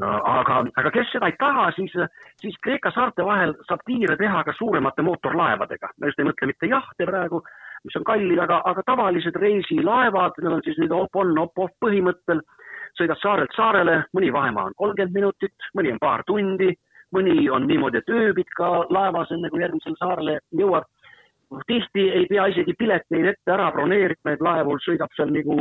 aga, 0.00 0.62
aga 0.80 0.92
kes 0.94 1.10
seda 1.12 1.28
ei 1.28 1.36
taha, 1.40 1.68
siis, 1.76 1.94
siis 2.40 2.56
Kreeka 2.64 2.92
saarte 2.94 3.24
vahel 3.26 3.54
saab 3.68 3.82
tiire 3.86 4.16
teha 4.16 4.44
ka 4.44 4.54
suuremate 4.58 5.02
mootorlaevadega. 5.02 5.90
ma 5.98 6.10
just 6.10 6.18
ei 6.18 6.28
mõtle 6.28 6.50
mitte 6.50 6.70
jahte 6.70 7.06
praegu, 7.06 7.42
mis 7.84 7.96
on 7.96 8.04
kallid, 8.04 8.38
aga, 8.46 8.62
aga 8.64 8.82
tavalised 8.86 9.36
reisilaevad, 9.36 10.40
need 10.42 10.52
on 10.52 10.64
siis 10.64 10.78
nüüd 10.78 10.94
op-on, 10.94 11.36
op-off 11.38 11.74
põhimõttel, 11.84 12.40
sõidad 12.98 13.20
saarelt 13.22 13.56
saarele, 13.56 14.04
mõni 14.16 14.32
vahemaa 14.32 14.70
on 14.70 14.78
kolmkümmend 14.78 15.14
minutit, 15.14 15.68
mõni 15.76 15.92
on 15.92 16.00
paar 16.02 16.24
tundi, 16.26 16.72
mõni 17.14 17.48
on 17.50 17.66
niimoodi, 17.68 18.00
et 18.00 18.10
ööbid 18.12 18.48
ka 18.56 18.84
laevas, 18.90 19.30
enne 19.32 19.50
kui 19.50 19.62
järgmisele 19.62 19.96
saarele 20.00 20.38
jõuad 20.56 20.88
tihti 21.66 22.08
ei 22.20 22.26
pea 22.30 22.46
isegi 22.52 22.74
pileteid 22.78 23.32
ette 23.32 23.52
ära 23.54 23.70
broneerima, 23.74 24.34
et 24.34 24.44
laevul 24.44 24.80
sõidab 24.84 25.12
seal 25.16 25.32
nagu, 25.32 25.58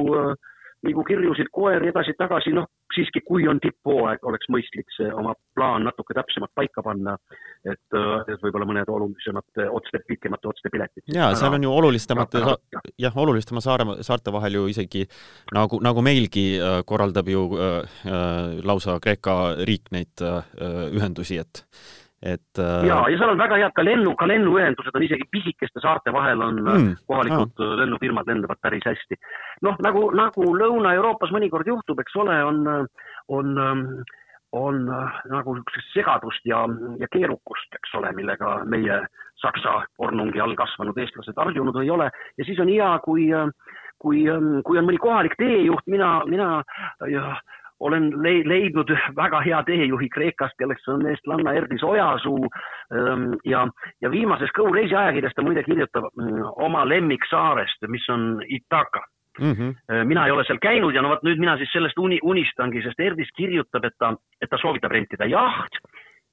nagu 0.87 1.05
kirjusid 1.07 1.51
koeri 1.53 1.91
edasi-tagasi, 1.93 2.55
noh 2.57 2.67
siiski, 2.97 3.21
kui 3.25 3.47
on 3.49 3.59
tipphooaeg, 3.63 4.23
oleks 4.27 4.49
mõistlik 4.53 4.89
see 4.95 5.09
oma 5.13 5.33
plaan 5.55 5.85
natuke 5.87 6.15
täpsemalt 6.17 6.53
paika 6.57 6.83
panna, 6.85 7.15
et, 7.65 7.97
et 8.31 8.43
võib-olla 8.43 8.67
mõned 8.69 8.91
olulisemad 8.93 9.61
otste, 9.67 10.01
pikemate 10.07 10.49
otste 10.51 10.71
piletid. 10.73 11.05
ja 11.13 11.29
seal 11.37 11.57
on 11.57 11.67
ju 11.67 11.73
olulistemate, 11.73 12.43
jah, 13.01 13.19
olulisema 13.25 13.63
saare, 13.63 13.99
saarte 14.07 14.33
vahel 14.33 14.59
ju 14.59 14.65
isegi 14.73 15.05
nagu, 15.55 15.81
nagu 15.83 16.03
meilgi 16.05 16.47
äh, 16.57 16.79
korraldab 16.87 17.29
ju 17.31 17.45
äh, 17.57 17.77
äh, 18.07 18.57
lausa 18.65 18.99
Kreeka 19.03 19.37
riik 19.67 19.91
neid 19.95 20.25
äh, 20.25 20.41
ühendusi, 20.95 21.41
et 21.43 21.65
et 22.21 22.59
äh, 22.59 22.85
ja, 22.87 22.97
ja 23.11 23.17
seal 23.19 23.29
on 23.29 23.37
väga 23.37 23.59
head 23.61 23.73
ka 23.77 23.83
lennu, 23.85 24.15
ka 24.17 24.25
lennuühendused 24.29 24.95
on 24.97 25.03
isegi 25.05 25.27
pisikeste 25.29 25.81
saarte 25.83 26.13
vahel 26.13 26.41
on 26.41 26.61
mm, 26.63 26.95
kohalikud 27.09 27.61
ah. 27.61 27.75
lennufirmad 27.81 28.29
lendavad 28.29 28.57
päris 28.61 28.85
hästi. 28.89 29.19
noh, 29.67 29.77
nagu, 29.85 30.07
nagu 30.17 30.47
Lõuna-Euroopas 30.61 31.33
mõnikord 31.35 31.69
juhtub, 31.69 32.01
eks 32.01 32.17
ole, 32.17 32.39
on, 32.43 32.65
on, 33.29 33.53
on 34.57 34.83
nagu 35.29 35.55
niisugust 35.59 35.93
segadust 35.93 36.49
ja, 36.49 36.63
ja 36.97 37.09
keerukust, 37.13 37.69
eks 37.77 37.93
ole, 38.01 38.11
millega 38.17 38.61
meie 38.65 39.03
Saksa 39.37 39.83
ornungi 40.01 40.41
all 40.41 40.55
kasvanud 40.57 40.97
eestlased 40.97 41.37
harjunud 41.37 41.75
ei 41.83 41.91
ole 41.93 42.09
ja 42.09 42.45
siis 42.47 42.57
on 42.63 42.71
hea, 42.73 42.89
kui, 43.05 43.29
kui, 44.01 44.23
kui 44.65 44.79
on 44.81 44.89
mõni 44.89 44.97
kohalik 45.01 45.37
teejuht, 45.37 45.85
mina, 45.85 46.15
mina 46.25 46.49
ja, 47.13 47.35
olen 47.79 48.09
leidnud 48.49 48.89
väga 49.15 49.41
hea 49.45 49.63
teejuhi 49.63 50.09
Kreekast, 50.09 50.57
kelleks 50.57 50.87
on 50.87 51.05
eestlanna 51.09 51.53
Erdis 51.53 51.83
Ojasuu 51.83 52.47
ja, 53.45 53.67
ja 54.01 54.11
viimases 54.11 54.51
Go 54.55 54.71
reisi 54.73 54.95
ajakirjas 54.95 55.35
ta 55.35 55.45
muide 55.45 55.63
kirjutab 55.63 56.09
oma 56.55 56.85
lemmiksaarest, 56.89 57.85
mis 57.87 58.09
on 58.09 58.41
Itaka 58.47 59.03
mm. 59.39 59.51
-hmm. 59.51 60.03
mina 60.03 60.25
ei 60.25 60.31
ole 60.31 60.43
seal 60.43 60.59
käinud 60.61 60.95
ja 60.95 61.01
no 61.01 61.09
vot 61.09 61.23
nüüd 61.23 61.39
mina 61.39 61.57
siis 61.57 61.71
sellest 61.71 61.97
uni, 61.97 62.19
unistangi, 62.23 62.81
sest 62.81 62.99
Erdis 62.99 63.29
kirjutab, 63.37 63.85
et 63.85 63.97
ta, 63.99 64.15
et 64.41 64.49
ta 64.49 64.57
soovitab 64.57 64.91
rentida 64.91 65.25
jaht 65.25 65.77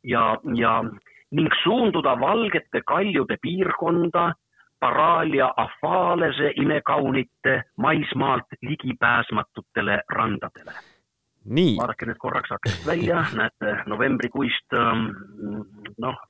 ja, 0.04 0.38
ja 0.54 0.84
ning 1.30 1.52
suunduda 1.62 2.20
valgete 2.20 2.80
kaljude 2.86 3.36
piirkonda 3.42 4.32
Paralia 4.80 5.52
afaalese 5.56 6.52
imekaunite 6.56 7.62
maismaalt 7.76 8.58
ligipääsmatutele 8.62 10.00
randadele 10.08 10.93
vaadake 11.44 12.06
nüüd 12.08 12.18
korraks 12.18 12.52
aknast 12.52 12.86
välja, 12.86 13.24
näete 13.40 13.74
novembrikuist 13.86 14.76
noh, 15.98 16.20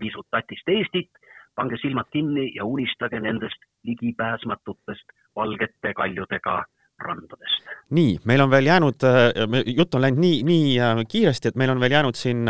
visut 0.00 0.26
tatist 0.30 0.68
Eestit, 0.68 1.10
pange 1.54 1.78
silmad 1.82 2.10
kinni 2.12 2.50
ja 2.54 2.64
unistage 2.64 3.20
nendest 3.20 3.64
ligipääsmatutest 3.84 5.16
valgete 5.36 5.94
kaljudega 5.94 6.64
randadest. 7.04 7.68
nii, 7.96 8.18
meil 8.28 8.42
on 8.44 8.50
veel 8.52 8.68
jäänud, 8.70 9.04
jutt 9.74 9.94
on 9.98 10.04
läinud 10.04 10.22
nii, 10.22 10.42
nii 10.46 11.06
kiiresti, 11.10 11.50
et 11.50 11.58
meil 11.58 11.72
on 11.72 11.80
veel 11.82 11.96
jäänud 11.96 12.18
siin 12.18 12.46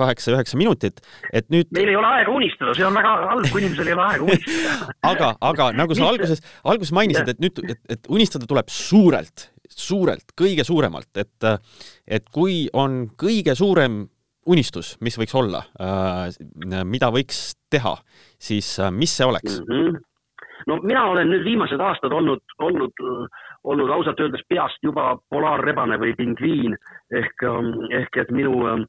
kaheksa-üheksa 0.00 0.58
minutit, 0.58 1.02
et 1.32 1.48
nüüd 1.54 1.70
meil 1.76 1.92
ei 1.92 1.98
ole 1.98 2.10
aega 2.18 2.34
unistada, 2.34 2.74
see 2.76 2.86
on 2.88 2.98
väga 2.98 3.14
halb, 3.30 3.48
kui 3.52 3.62
inimesel 3.62 3.92
ei 3.92 3.96
ole 3.96 4.06
aega 4.08 4.26
unistada 4.26 4.90
aga, 5.12 5.32
aga 5.52 5.70
nagu 5.78 5.98
sa 5.98 6.10
alguses, 6.10 6.42
alguses 6.64 6.94
mainisid, 6.98 7.34
et 7.34 7.42
nüüd, 7.42 7.62
et, 7.68 7.82
et 7.96 8.10
unistada 8.12 8.48
tuleb 8.50 8.72
suurelt, 8.72 9.48
suurelt, 9.70 10.34
kõige 10.38 10.66
suuremalt, 10.66 11.12
et 11.22 11.52
et 12.18 12.26
kui 12.34 12.66
on 12.74 13.04
kõige 13.18 13.54
suurem 13.58 14.02
unistus, 14.50 14.96
mis 15.00 15.14
võiks 15.18 15.34
olla, 15.38 15.62
mida 16.88 17.12
võiks 17.14 17.52
teha, 17.70 17.94
siis 18.42 18.74
mis 18.90 19.14
see 19.14 19.28
oleks 19.28 19.60
mm? 19.60 19.76
-hmm 19.76 20.08
no 20.66 20.78
mina 20.82 21.04
olen 21.10 21.30
nüüd 21.30 21.44
viimased 21.44 21.80
aastad 21.80 22.12
olnud, 22.12 22.42
olnud, 22.58 23.04
olnud 23.64 23.90
ausalt 23.90 24.20
öeldes 24.20 24.42
peast 24.48 24.82
juba 24.82 25.16
polaarrebane 25.30 25.98
või 26.00 26.16
pingviin 26.18 26.76
ehk, 27.10 27.46
ehk 28.00 28.20
et 28.24 28.30
minu 28.30 28.54
äh, 28.68 28.84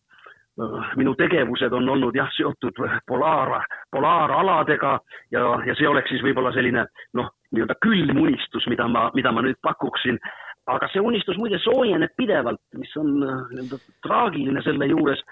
minu 0.96 1.16
tegevused 1.18 1.74
on 1.74 1.90
olnud 1.90 2.16
jah, 2.16 2.30
seotud 2.36 2.78
polaar, 3.10 3.64
polaaraladega 3.92 5.00
ja, 5.34 5.44
ja 5.66 5.76
see 5.78 5.88
oleks 5.90 6.14
siis 6.14 6.22
võib-olla 6.22 6.54
selline 6.54 6.86
noh, 7.18 7.32
nii-öelda 7.54 7.78
külm 7.82 8.22
unistus, 8.22 8.68
mida 8.70 8.88
ma, 8.88 9.08
mida 9.18 9.32
ma 9.34 9.42
nüüd 9.46 9.58
pakuksin. 9.66 10.20
aga 10.68 10.88
see 10.94 11.02
unistus 11.04 11.38
muide 11.38 11.58
soojeneb 11.60 12.14
pidevalt, 12.16 12.62
mis 12.80 12.92
on 12.98 13.18
nii-öelda 13.20 13.80
traagiline 14.06 14.62
selle 14.64 14.88
juures. 14.88 15.24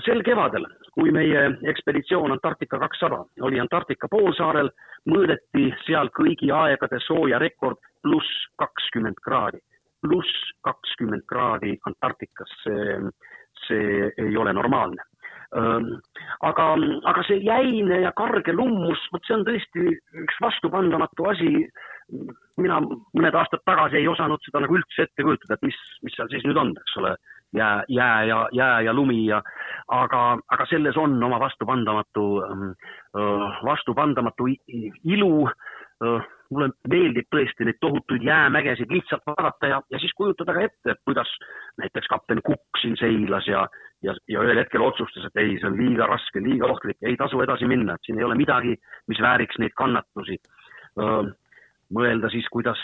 Sel 0.00 0.22
kevadel, 0.24 0.64
kui 0.94 1.12
meie 1.12 1.44
ekspeditsioon 1.68 2.32
Antarktika 2.32 2.78
kakssada 2.80 3.24
oli 3.44 3.60
Antarktika 3.60 4.08
poolsaarel, 4.08 4.70
mõõdeti 5.10 5.68
seal 5.84 6.08
kõigi 6.16 6.48
aegade 6.54 7.00
sooja 7.04 7.38
rekord 7.42 7.76
pluss 8.02 8.46
kakskümmend 8.56 9.20
kraadi, 9.24 9.60
pluss 10.00 10.48
kakskümmend 10.64 11.26
kraadi 11.28 11.76
Antarktikas, 11.86 12.56
see 12.64 12.98
see 13.66 14.12
ei 14.18 14.36
ole 14.36 14.52
normaalne. 14.52 15.02
aga, 16.40 16.66
aga 17.04 17.22
see 17.28 17.42
jäine 17.44 17.98
ja 18.00 18.12
karge 18.16 18.54
lummus, 18.56 19.00
vot 19.12 19.26
see 19.26 19.34
on 19.36 19.42
tõesti 19.44 19.90
üks 20.24 20.38
vastupandamatu 20.40 21.28
asi. 21.28 21.50
mina 22.60 22.78
mõned 22.84 23.36
aastad 23.36 23.62
tagasi 23.64 23.96
ei 23.96 24.08
osanud 24.08 24.40
seda 24.44 24.60
nagu 24.60 24.76
üldse 24.76 25.06
ette 25.06 25.24
kujutada, 25.24 25.54
et 25.54 25.62
mis, 25.64 25.76
mis 26.04 26.16
seal 26.16 26.28
siis 26.28 26.42
nüüd 26.44 26.58
on, 26.60 26.72
eks 26.76 26.96
ole, 27.00 27.12
jää, 27.54 27.84
jää 27.88 28.24
ja, 28.24 28.48
jää 28.52 28.80
ja 28.80 28.94
lumi 28.94 29.26
ja 29.26 29.42
aga, 29.88 30.38
aga 30.48 30.66
selles 30.66 30.96
on 30.96 31.22
oma 31.22 31.40
vastupandamatu, 31.40 32.42
vastupandamatu 33.64 34.46
ilu 35.04 35.50
mulle 36.52 36.68
meeldib 36.90 37.28
tõesti 37.32 37.66
neid 37.66 37.78
tohutuid 37.80 38.24
jäämägesid 38.26 38.90
lihtsalt 38.92 39.24
vaadata 39.26 39.70
ja, 39.70 39.80
ja 39.90 40.00
siis 40.02 40.12
kujutada 40.16 40.54
ka 40.56 40.64
ette, 40.66 40.96
kuidas 41.06 41.30
näiteks 41.80 42.10
kapten 42.12 42.42
Cook 42.46 42.80
siin 42.80 42.96
seilas 43.00 43.48
ja, 43.48 43.64
ja, 44.04 44.14
ja 44.28 44.44
ühel 44.44 44.60
hetkel 44.60 44.84
otsustas, 44.84 45.28
et 45.28 45.40
ei, 45.42 45.56
see 45.60 45.70
on 45.70 45.78
liiga 45.80 46.08
raske, 46.10 46.42
liiga 46.44 46.68
ohtlik, 46.72 46.98
ei 47.02 47.16
tasu 47.20 47.40
edasi 47.44 47.68
minna, 47.70 47.96
et 47.96 48.08
siin 48.08 48.20
ei 48.20 48.28
ole 48.28 48.36
midagi, 48.38 48.76
mis 49.08 49.22
vääriks 49.22 49.60
neid 49.62 49.76
kannatusi. 49.78 50.38
Mõelda 51.92 52.30
siis, 52.32 52.46
kuidas, 52.52 52.80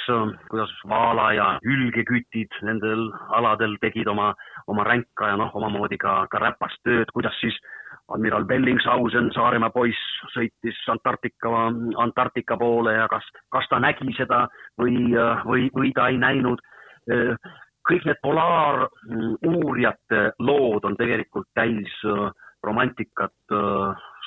kuidas 0.51 0.73
Vaala 0.89 1.31
ja 1.37 1.47
hülgekütid 1.65 2.53
nendel 2.67 3.09
aladel 3.37 3.77
tegid 3.83 4.09
oma, 4.11 4.33
oma 4.69 4.85
ränka 4.87 5.33
ja 5.33 5.37
noh, 5.41 5.53
omamoodi 5.57 5.99
ka, 6.01 6.21
ka 6.31 6.41
räpast 6.43 6.81
tööd, 6.87 7.11
kuidas 7.15 7.37
siis 7.41 7.57
admiral 8.15 8.45
Bellingshausen, 8.49 9.31
Saaremaa 9.35 9.73
poiss, 9.73 10.01
sõitis 10.35 10.79
Antarktika, 10.93 11.49
Antarktika 12.05 12.59
poole 12.61 12.93
ja 12.97 13.09
kas, 13.11 13.25
kas 13.53 13.69
ta 13.71 13.81
nägi 13.83 14.13
seda 14.17 14.47
või, 14.81 14.97
või, 15.49 15.69
või 15.77 15.95
ta 15.97 16.03
ei 16.13 16.19
näinud. 16.21 16.61
kõik 17.89 18.05
need 18.05 18.19
polaaruurijate 18.23 20.21
lood 20.45 20.85
on 20.85 20.97
tegelikult 20.97 21.49
täis 21.57 21.95
romantikat, 22.65 23.33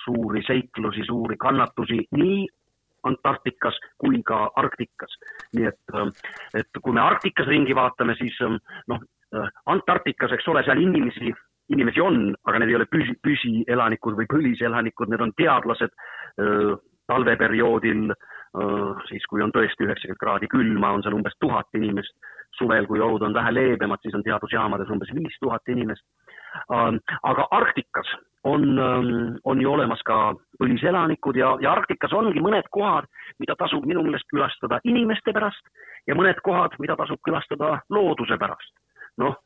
suuri 0.06 0.42
seiklusi, 0.48 1.06
suuri 1.06 1.38
kannatusi 1.38 2.00
nii 2.18 2.48
Antarktikas 3.08 3.78
kui 3.98 4.22
ka 4.26 4.52
Arktikas. 4.56 5.16
nii 5.58 5.70
et, 5.70 5.96
et 6.56 6.82
kui 6.82 6.94
me 6.94 7.02
Arktikas 7.02 7.48
ringi 7.48 7.76
vaatame, 7.76 8.16
siis 8.20 8.38
noh, 8.88 9.02
Antarktikas, 9.66 10.34
eks 10.36 10.48
ole, 10.52 10.64
seal 10.68 10.82
inimesi 10.82 11.34
inimesi 11.72 12.02
on, 12.04 12.36
aga 12.48 12.60
need 12.60 12.74
ei 12.74 12.76
ole 12.76 12.88
püsi, 12.92 13.16
püsielanikud 13.24 14.18
või 14.20 14.28
põliselanikud, 14.32 15.12
need 15.12 15.24
on 15.24 15.32
teadlased 15.40 15.94
talveperioodil, 17.12 18.12
siis 19.08 19.26
kui 19.32 19.44
on 19.44 19.54
tõesti 19.56 19.88
üheksakümmend 19.88 20.20
kraadi 20.20 20.50
külma, 20.52 20.94
on 20.96 21.04
seal 21.06 21.16
umbes 21.18 21.38
tuhat 21.40 21.80
inimest. 21.80 22.16
suvel, 22.52 22.84
kui 22.86 23.00
olud 23.00 23.24
on 23.24 23.34
vähe 23.34 23.52
leebemad, 23.54 24.02
siis 24.04 24.14
on 24.14 24.24
teadusjaamades 24.24 24.90
umbes 24.92 25.14
viis 25.16 25.38
tuhat 25.40 25.70
inimest. 25.72 26.04
aga 27.24 27.48
Arktikas 27.52 28.12
on, 28.44 28.66
on 29.44 29.62
ju 29.62 29.74
olemas 29.74 30.02
ka 30.06 30.34
põliselanikud 30.62 31.38
ja, 31.38 31.54
ja 31.62 31.76
Arktikas 31.76 32.14
ongi 32.18 32.42
mõned 32.42 32.68
kohad, 32.74 33.06
mida 33.40 33.56
tasub 33.60 33.86
minu 33.86 34.04
meelest 34.06 34.28
külastada 34.34 34.82
inimeste 34.84 35.34
pärast 35.34 35.72
ja 36.08 36.18
mõned 36.18 36.42
kohad, 36.46 36.76
mida 36.80 36.98
tasub 36.98 37.22
külastada 37.26 37.80
looduse 37.90 38.38
pärast. 38.42 38.74
noh 39.22 39.38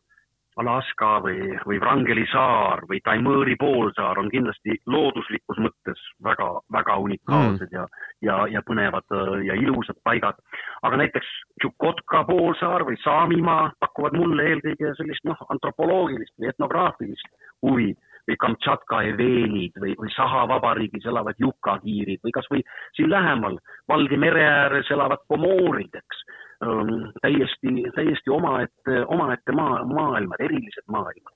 Alaska 0.55 1.19
või, 1.19 1.51
või 1.67 1.79
Wrangeli 1.83 2.23
saar 2.31 2.85
või 2.87 3.01
Taimõõri 3.03 3.57
poolsaar 3.59 4.19
on 4.21 4.29
kindlasti 4.31 4.77
looduslikus 4.87 5.59
mõttes 5.59 5.99
väga, 6.23 6.47
väga 6.71 6.95
unikaalsed 7.03 7.67
mm. 7.67 7.75
ja, 7.75 7.83
ja, 8.23 8.37
ja 8.53 8.61
põnevad 8.67 9.15
ja 9.43 9.57
ilusad 9.59 9.99
paigad. 10.07 10.39
aga 10.81 11.01
näiteks 11.03 11.27
Tšukotka 11.59 12.23
poolsaar 12.29 12.87
või 12.87 12.95
Saamimaa 13.03 13.71
pakuvad 13.79 14.15
mulle 14.15 14.47
eelkõige 14.53 14.93
sellist 14.95 15.27
noh, 15.27 15.43
antropoloogilist 15.49 16.33
või 16.39 16.53
etnograafilist 16.53 17.27
huvi 17.61 17.91
või 18.27 18.37
Kamtšatka 18.41 19.01
eveenid 19.11 19.77
või, 19.81 19.93
või 19.99 20.09
Saha 20.15 20.47
vabariigis 20.49 21.05
elavad 21.05 21.37
jukakiirid 21.39 22.23
või 22.25 22.33
kasvõi 22.33 22.63
siin 22.97 23.11
lähemal 23.11 23.59
Valge 23.87 24.17
mere 24.17 24.43
ääres 24.45 24.89
elavad 24.91 25.21
pomoorid, 25.29 25.93
eks 25.93 26.25
Ähm, 26.63 27.11
täiesti, 27.21 27.67
täiesti 27.95 28.29
omaette, 28.29 29.05
omaette 29.07 29.51
maa, 29.51 29.83
maailmad, 29.85 30.39
erilised 30.39 30.87
maailmad. 30.87 31.35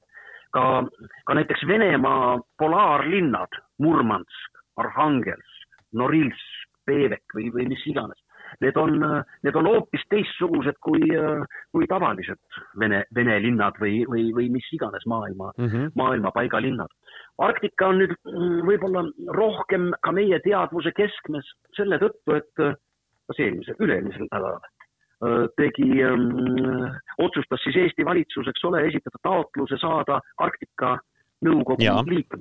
ka, 0.52 0.84
ka 1.26 1.34
näiteks 1.34 1.68
Venemaa 1.68 2.40
polaarlinnad, 2.58 3.60
Murmansk, 3.78 4.62
Arhangelsk, 4.78 5.68
Norilsk, 5.94 6.72
Pevek 6.86 7.36
või, 7.36 7.52
või 7.54 7.68
mis 7.70 7.84
iganes. 7.86 8.18
Need 8.66 8.78
on, 8.82 8.98
need 9.46 9.60
on 9.60 9.70
hoopis 9.70 10.04
teistsugused 10.14 10.80
kui, 10.86 11.02
kui 11.76 11.88
tavalised 11.92 12.40
Vene, 12.80 13.04
Vene 13.16 13.38
linnad 13.44 13.78
või, 13.82 14.02
või, 14.10 14.30
või 14.36 14.50
mis 14.54 14.68
iganes 14.76 15.06
maailma 15.10 15.52
mm, 15.58 15.70
-hmm. 15.70 15.94
maailma 16.00 16.32
paigalinnad. 16.36 16.92
Arktika 17.40 17.92
on 17.94 18.04
nüüd 18.04 18.16
mm, 18.26 18.60
võib-olla 18.68 19.06
rohkem 19.38 19.92
ka 20.02 20.12
meie 20.16 20.40
teadvuse 20.46 20.92
keskmes 20.98 21.48
selle 21.78 22.02
tõttu, 22.02 22.36
et 22.36 22.66
kas 23.30 23.40
eelmisel, 23.40 23.78
üle-eelmisel 23.80 24.28
nädalal 24.32 24.60
Äh, 25.20 25.48
tegi, 25.58 26.04
ähm, 26.04 26.96
otsustas 27.18 27.60
siis 27.64 27.76
Eesti 27.76 28.06
valitsus, 28.08 28.48
eks 28.48 28.64
ole, 28.64 28.86
esitada 28.88 29.20
taotluse 29.28 29.76
saada 29.82 30.22
Arktika 30.40 30.94
nõukogu 31.44 31.84
liikmed. 32.08 32.40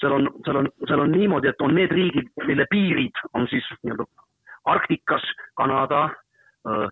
seal 0.00 0.16
on, 0.16 0.26
seal 0.42 0.58
on, 0.58 0.68
seal 0.88 1.04
on 1.04 1.14
niimoodi, 1.14 1.52
et 1.52 1.62
on 1.62 1.70
need 1.78 1.94
riigid, 1.94 2.32
mille 2.50 2.66
piirid 2.72 3.22
on 3.30 3.46
siis 3.52 3.68
nii-öelda 3.84 4.08
Arktikas, 4.70 5.24
Kanada, 5.58 6.08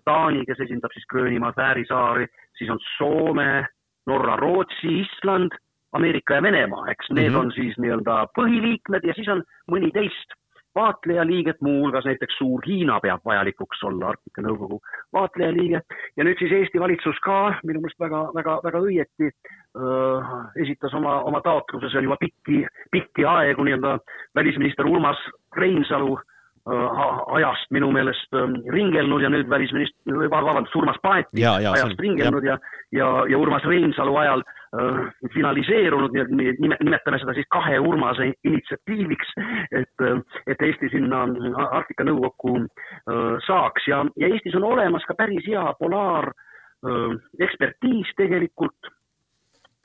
Taani, 0.05 0.45
kes 0.45 0.63
esindab 0.65 0.93
siis 0.93 1.05
Gröönimaad, 1.11 1.55
Fääri 1.55 1.85
saari, 1.85 2.25
siis 2.57 2.69
on 2.73 2.79
Soome, 2.97 3.65
Norra, 4.09 4.35
Rootsi, 4.35 4.99
Island, 5.03 5.51
Ameerika 5.93 6.33
ja 6.33 6.41
Venemaa, 6.41 6.87
eks 6.91 7.09
need 7.09 7.29
mm 7.29 7.35
-hmm. 7.35 7.39
on 7.39 7.51
siis 7.51 7.77
nii-öelda 7.77 8.27
põhiliikmed 8.39 9.07
ja 9.07 9.13
siis 9.13 9.27
on 9.27 9.43
mõni 9.71 9.91
teist 9.93 10.33
vaatlejaliiget, 10.75 11.61
muuhulgas 11.61 12.05
näiteks 12.05 12.37
Suur-Hiina 12.37 12.99
peab 13.01 13.21
vajalikuks 13.25 13.83
olla 13.83 14.09
Arktika 14.09 14.41
Nõukogu 14.41 14.79
vaatlejaliige. 15.13 15.81
Ja 16.17 16.23
nüüd 16.23 16.39
siis 16.39 16.51
Eesti 16.51 16.79
valitsus 16.79 17.19
ka 17.25 17.37
minu 17.63 17.81
meelest 17.81 17.99
väga, 17.99 18.21
väga, 18.35 18.59
väga 18.63 18.79
õieti 18.79 19.29
äh, 19.29 20.33
esitas 20.55 20.93
oma, 20.93 21.21
oma 21.21 21.41
taotluse, 21.41 21.89
see 21.89 22.01
on 22.01 22.09
juba 22.09 22.17
pikki, 22.21 22.65
pikki 22.91 23.25
aegu 23.25 23.63
nii-öelda 23.63 23.97
välisminister 24.35 24.85
Urmas 24.85 25.25
Reinsalu 25.57 26.13
äh, 26.17 26.38
ajast 26.65 27.71
minu 27.71 27.91
meelest 27.91 28.33
äh, 28.33 28.47
ringelnud 28.73 29.21
ja 29.21 29.29
nüüd 29.29 29.49
välisminister, 29.49 30.29
vabandust, 30.31 30.75
Urmas 30.75 30.97
ja, 31.33 31.55
ajast 31.73 31.99
ringelnud 31.99 32.43
ja, 32.43 32.57
ja, 32.91 33.09
ja 33.29 33.37
Urmas 33.37 33.65
Reinsalu 33.65 34.15
ajal 34.15 34.39
äh, 34.39 34.59
Äh, 34.69 35.29
finaliseerunud, 35.33 36.13
nii 36.13 36.49
et 36.51 36.59
nimetame 36.61 37.17
seda 37.17 37.33
siis 37.33 37.47
kahe 37.49 37.79
Urmase 37.81 38.27
initsiatiiviks, 38.45 39.31
et, 39.79 40.03
et 40.45 40.61
Eesti 40.67 40.91
sinna 40.93 41.23
Arktika 41.63 42.05
Nõukokku 42.05 42.51
äh, 42.59 43.39
saaks. 43.47 43.87
Ja, 43.89 44.03
ja 44.21 44.29
Eestis 44.29 44.53
on 44.59 44.67
olemas 44.67 45.07
ka 45.09 45.15
päris 45.17 45.47
hea 45.49 45.63
polaar 45.79 46.29
äh, 46.29 47.17
ekspertiis 47.41 48.13
tegelikult. 48.21 48.93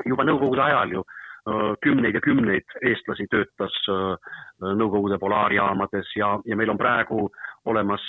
Juba 0.05 0.29
nõukogude 0.29 0.67
ajal 0.67 0.99
ju 0.99 1.09
kümneid 1.85 2.17
ja 2.17 2.21
kümneid 2.25 2.77
eestlasi 2.89 3.27
töötas 3.29 3.75
Nõukogude 4.65 5.19
polaarjaamades 5.21 6.13
ja, 6.17 6.35
ja 6.47 6.57
meil 6.57 6.71
on 6.73 6.79
praegu 6.81 7.29
olemas 7.69 8.03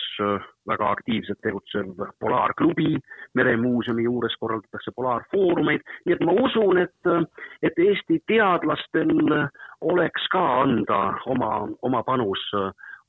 väga 0.67 0.89
aktiivselt 0.91 1.39
tegutsev 1.43 2.01
Polaarklubi, 2.19 2.95
Meremuuseumi 3.33 4.03
juures 4.03 4.35
korraldatakse 4.39 4.91
polaarfoorumeid, 4.95 5.83
nii 6.05 6.15
et 6.15 6.23
ma 6.27 6.35
usun, 6.43 6.81
et, 6.83 7.11
et 7.63 7.79
Eesti 7.87 8.19
teadlastel 8.27 9.13
oleks 9.81 10.27
ka 10.31 10.43
anda 10.63 11.01
oma, 11.31 11.51
oma 11.81 12.03
panus 12.03 12.43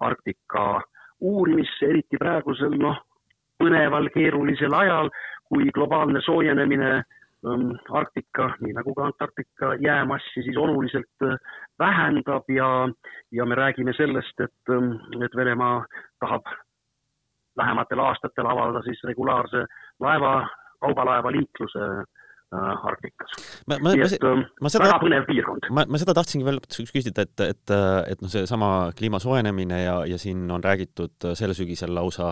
Arktika 0.01 0.83
uurimisse, 1.21 1.87
eriti 1.89 2.19
praegusel 2.21 2.77
noh, 2.79 2.99
põneval 3.59 4.11
keerulisel 4.15 4.75
ajal, 4.77 5.11
kui 5.49 5.71
globaalne 5.75 6.21
soojenemine 6.27 6.91
ähm, 6.95 7.16
Arktika, 7.91 8.51
nii 8.61 8.73
nagu 8.75 8.95
ka 8.95 9.05
Antarktika 9.07 9.75
jäämassi 9.81 10.43
siis 10.43 10.57
oluliselt 10.57 11.23
äh, 11.23 11.39
vähendab 11.79 12.51
ja, 12.51 12.89
ja 13.33 13.47
me 13.47 13.55
räägime 13.55 13.93
sellest, 13.97 14.41
et, 14.41 14.71
ähm, 14.71 14.93
et 15.23 15.37
Venemaa 15.37 15.85
tahab 16.21 16.47
lähematel 17.57 17.99
aastatel 17.99 18.47
avada 18.47 18.83
siis 18.83 19.05
regulaarse 19.05 19.65
laeva, 20.01 20.49
kaubalaevaliikluse 20.81 21.87
Äh, 21.87 22.05
Arktikas. 22.55 23.33
ma, 23.67 23.79
ma, 23.83 23.91
ma, 23.99 24.07
ähm, 24.07 24.45
ma 24.63 24.71
seda, 24.71 24.87
väga 24.87 25.01
põnev 25.03 25.27
piirkond. 25.27 25.67
ma, 25.75 25.83
ma 25.91 25.99
seda 25.99 26.15
tahtsingi 26.15 26.47
veel 26.47 26.61
lõpetuseks 26.61 26.95
küsida, 26.95 27.25
et, 27.27 27.43
et, 27.43 27.75
et 28.13 28.23
noh, 28.23 28.31
seesama 28.31 28.71
kliima 28.97 29.19
soojenemine 29.23 29.81
ja, 29.83 29.97
ja 30.07 30.19
siin 30.21 30.47
on 30.55 30.63
räägitud 30.65 31.31
sel 31.39 31.57
sügisel 31.59 31.95
lausa 31.97 32.31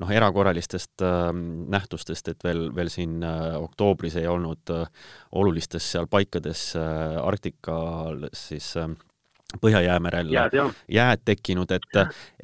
noh, 0.00 0.10
erakorralistest 0.14 1.04
äh, 1.04 1.28
nähtustest, 1.74 2.32
et 2.32 2.44
veel, 2.46 2.68
veel 2.76 2.90
siin 2.92 3.20
äh, 3.26 3.56
oktoobris 3.60 4.16
ei 4.20 4.28
olnud 4.30 4.72
äh, 4.74 4.88
olulistes 5.36 5.92
seal 5.92 6.08
paikades 6.10 6.70
äh, 6.78 7.20
Arktikal 7.20 8.28
siis 8.36 8.72
äh, 8.80 8.88
Põhja-Jäämerel 9.60 10.30
jääd, 10.30 11.22
tekkinud, 11.26 11.72
et, 11.74 12.00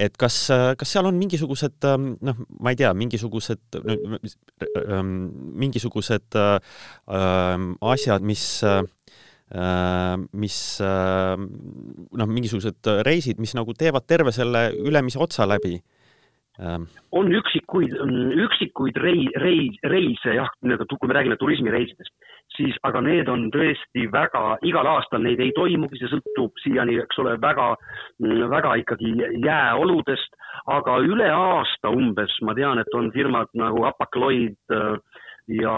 et 0.07 0.17
kas, 0.19 0.39
kas 0.79 0.95
seal 0.97 1.07
on 1.07 1.19
mingisugused 1.21 1.87
noh, 2.27 2.41
ma 2.59 2.73
ei 2.75 2.79
tea, 2.81 2.91
mingisugused, 2.99 3.79
ähm, 3.79 5.13
mingisugused 5.63 6.39
äh, 6.41 6.77
asjad, 7.95 8.27
mis 8.27 8.47
mis 9.47 10.57
noh, 10.83 12.27
mingisugused 12.27 12.89
reisid, 13.07 13.39
mis 13.39 13.53
nagu 13.55 13.71
teevad 13.79 14.03
terve 14.11 14.33
selle 14.35 14.73
ülemise 14.75 15.21
otsa 15.23 15.47
läbi 15.47 15.77
Ähm. 15.77 15.96
On 17.13 17.33
üksikuid, 17.37 17.93
üksikuid 18.47 18.97
rei-, 19.03 19.33
reis, 19.43 19.77
reise 19.85 20.37
jah, 20.39 20.49
nii-öelda 20.65 20.87
kui 20.89 21.11
me 21.11 21.17
räägime 21.19 21.37
turismireisidest, 21.41 22.13
siis 22.57 22.77
aga 22.89 23.03
need 23.05 23.29
on 23.29 23.49
tõesti 23.55 24.07
väga, 24.13 24.57
igal 24.67 24.89
aastal 24.89 25.23
neid 25.25 25.41
ei 25.45 25.53
toimugi, 25.57 26.01
see 26.01 26.11
sõltub 26.13 26.57
siiani, 26.63 26.97
eks 27.03 27.21
ole, 27.23 27.37
väga, 27.43 27.69
väga 28.53 28.77
ikkagi 28.83 29.13
jääoludest, 29.45 30.41
aga 30.73 30.99
üle 31.05 31.29
aasta 31.33 31.93
umbes 31.93 32.33
ma 32.47 32.57
tean, 32.57 32.81
et 32.81 32.97
on 32.97 33.13
firmad 33.15 33.53
nagu 33.59 33.85
Hapag-Lloyd 33.87 34.77
äh, 34.77 35.21
ja, 35.61 35.77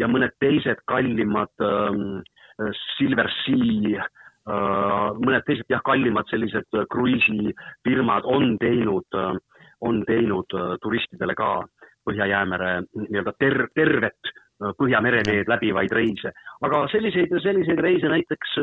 ja 0.00 0.10
mõned 0.10 0.34
teised 0.42 0.82
kallimad 0.90 1.54
äh, 1.62 2.74
Silver 2.96 3.30
Sea 3.44 4.04
mõned 4.46 5.44
teised 5.46 5.70
jah, 5.72 5.82
kallimad 5.84 6.28
sellised 6.28 6.76
äh, 6.76 6.86
kruiisifirmad 6.92 8.26
on 8.28 8.56
teinud, 8.60 9.06
äh, 9.16 9.36
on 9.80 10.02
teinud 10.08 10.52
turistidele 10.82 11.34
ka 11.36 11.64
Põhja-Jäämere 12.04 12.82
nii-öelda 12.84 13.32
ter-, 13.40 13.68
tervet 13.74 14.34
Põhjamereteed 14.78 15.48
läbivaid 15.50 15.92
reise. 15.92 16.30
aga 16.62 16.84
selliseid, 16.92 17.32
selliseid 17.42 17.80
reise 17.82 18.08
näiteks 18.08 18.54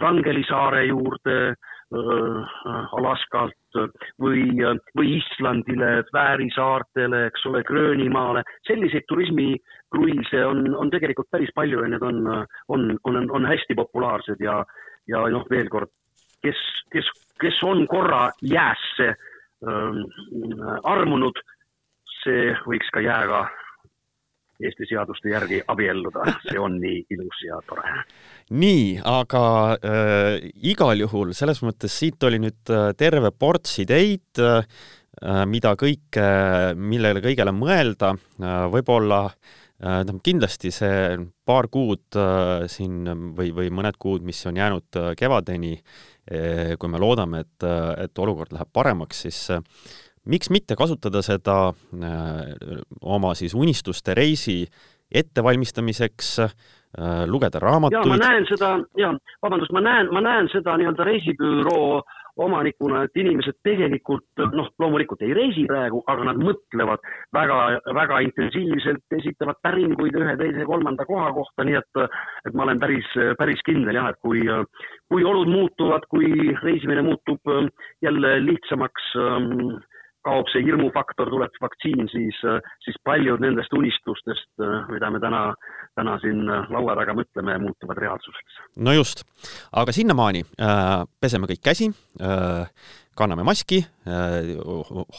Rangeli 0.00 0.44
saare 0.46 0.84
juurde, 0.86 1.54
Alaskalt 1.90 3.78
või, 4.22 4.46
või 4.96 5.18
Islandile, 5.18 6.04
Fääri 6.12 6.48
saartele, 6.54 7.24
eks 7.28 7.44
ole, 7.50 7.62
Gröönimaale, 7.66 8.44
selliseid 8.66 9.06
turismikruiise 9.08 10.44
on, 10.46 10.74
on 10.76 10.90
tegelikult 10.90 11.30
päris 11.30 11.52
palju 11.54 11.82
ja 11.82 11.92
need 11.92 12.04
on, 12.04 12.22
on, 12.68 12.90
on, 13.04 13.30
on 13.30 13.48
hästi 13.48 13.76
populaarsed 13.78 14.40
ja, 14.44 14.62
ja 15.08 15.24
noh, 15.32 15.46
veel 15.50 15.70
kord, 15.72 15.92
kes, 16.44 16.58
kes, 16.92 17.08
kes 17.40 17.62
on 17.66 17.86
korra 17.90 18.28
jäässe 18.42 19.12
ähm, 19.14 20.02
armunud, 20.84 21.40
see 22.22 22.52
võiks 22.66 22.92
ka 22.94 23.04
jääga 23.04 23.46
Eesti 24.58 24.88
seaduste 24.90 25.30
järgi 25.30 25.60
abielluda, 25.70 26.24
see 26.42 26.58
on 26.58 26.80
nii 26.82 27.04
ilus 27.14 27.42
ja 27.46 27.60
tore. 27.68 27.92
nii, 28.50 28.96
aga 29.06 29.42
äh, 29.76 30.48
igal 30.66 30.98
juhul 30.98 31.30
selles 31.30 31.62
mõttes 31.62 31.94
siit 31.94 32.26
oli 32.26 32.40
nüüd 32.42 32.72
äh, 32.74 32.88
terve 32.98 33.30
ports 33.30 33.78
ideid 33.84 34.42
äh,, 34.42 34.66
mida 35.46 35.76
kõike, 35.78 36.26
millele 36.74 37.22
kõigele 37.22 37.54
mõelda 37.54 38.12
äh,, 38.16 38.66
võib-olla 38.74 39.24
äh, 39.28 39.38
Äh, 39.38 39.67
tähendab, 39.78 40.20
kindlasti 40.26 40.72
see 40.74 41.18
paar 41.46 41.68
kuud 41.72 42.18
äh, 42.18 42.66
siin 42.70 43.06
või, 43.36 43.52
või 43.54 43.70
mõned 43.74 43.98
kuud, 44.00 44.24
mis 44.26 44.40
on 44.50 44.58
jäänud 44.58 44.98
äh, 44.98 45.12
kevadeni, 45.18 45.78
kui 46.28 46.90
me 46.92 46.98
loodame, 47.00 47.38
et, 47.40 47.64
et 48.04 48.20
olukord 48.20 48.50
läheb 48.52 48.68
paremaks, 48.76 49.22
siis 49.24 49.38
miks 50.28 50.50
mitte 50.52 50.76
kasutada 50.76 51.22
seda 51.24 51.54
oma 53.00 53.30
siis 53.32 53.54
unistuste 53.56 54.12
reisi 54.12 54.58
ettevalmistamiseks, 55.08 56.28
lugeda 57.32 57.62
raamatuid. 57.64 58.04
ja 58.04 58.12
ma 58.12 58.20
näen 58.20 58.44
seda, 58.50 58.74
ja 59.00 59.14
vabandust, 59.40 59.72
ma 59.72 59.80
näen, 59.86 60.12
ma 60.12 60.20
näen 60.20 60.52
seda 60.52 60.76
nii-öelda 60.76 61.08
reisibüroo 61.08 62.02
äh, 62.02 62.17
omanikuna, 62.38 63.04
et 63.06 63.20
inimesed 63.20 63.58
tegelikult 63.66 64.42
noh, 64.54 64.70
loomulikult 64.78 65.22
ei 65.26 65.34
reisi 65.36 65.66
praegu, 65.68 66.02
aga 66.10 66.28
nad 66.30 66.40
mõtlevad 66.42 67.04
väga, 67.34 67.58
väga 67.98 68.20
intensiivselt, 68.28 69.04
esitavad 69.18 69.60
päringuid 69.64 70.16
ühe, 70.18 70.36
teise, 70.40 70.66
kolmanda 70.68 71.06
koha 71.08 71.32
kohta, 71.36 71.66
nii 71.66 71.78
et, 71.80 72.02
et 72.48 72.54
ma 72.54 72.66
olen 72.66 72.80
päris, 72.82 73.10
päris 73.40 73.62
kindel 73.66 73.98
jah, 74.00 74.10
et 74.12 74.20
kui, 74.24 74.44
kui 75.10 75.26
olud 75.26 75.50
muutuvad, 75.50 76.06
kui 76.12 76.32
reisimine 76.62 77.04
muutub 77.06 77.54
jälle 78.04 78.34
lihtsamaks 78.44 79.12
ähm, 79.18 79.78
kaob 80.28 80.52
see 80.52 80.64
hirmufaktor, 80.66 81.30
tuleb 81.32 81.58
vaktsiin, 81.64 82.06
siis, 82.12 82.38
siis 82.84 83.00
paljud 83.04 83.42
nendest 83.42 83.72
unistustest, 83.76 84.50
mida 84.92 85.10
me 85.14 85.20
täna, 85.24 85.42
täna 85.98 86.18
siin 86.22 86.44
laua 86.46 86.96
taga 87.00 87.16
mõtleme, 87.16 87.58
muutuvad 87.64 88.00
reaalsuseks. 88.04 88.62
no 88.84 88.94
just, 88.96 89.24
aga 89.72 89.94
sinnamaani 89.96 90.44
äh, 90.60 91.02
peseme 91.20 91.50
kõik 91.50 91.64
käsi 91.70 91.90
äh,, 92.20 92.68
kanname 93.18 93.46
maski 93.46 93.80
äh,, 93.82 94.52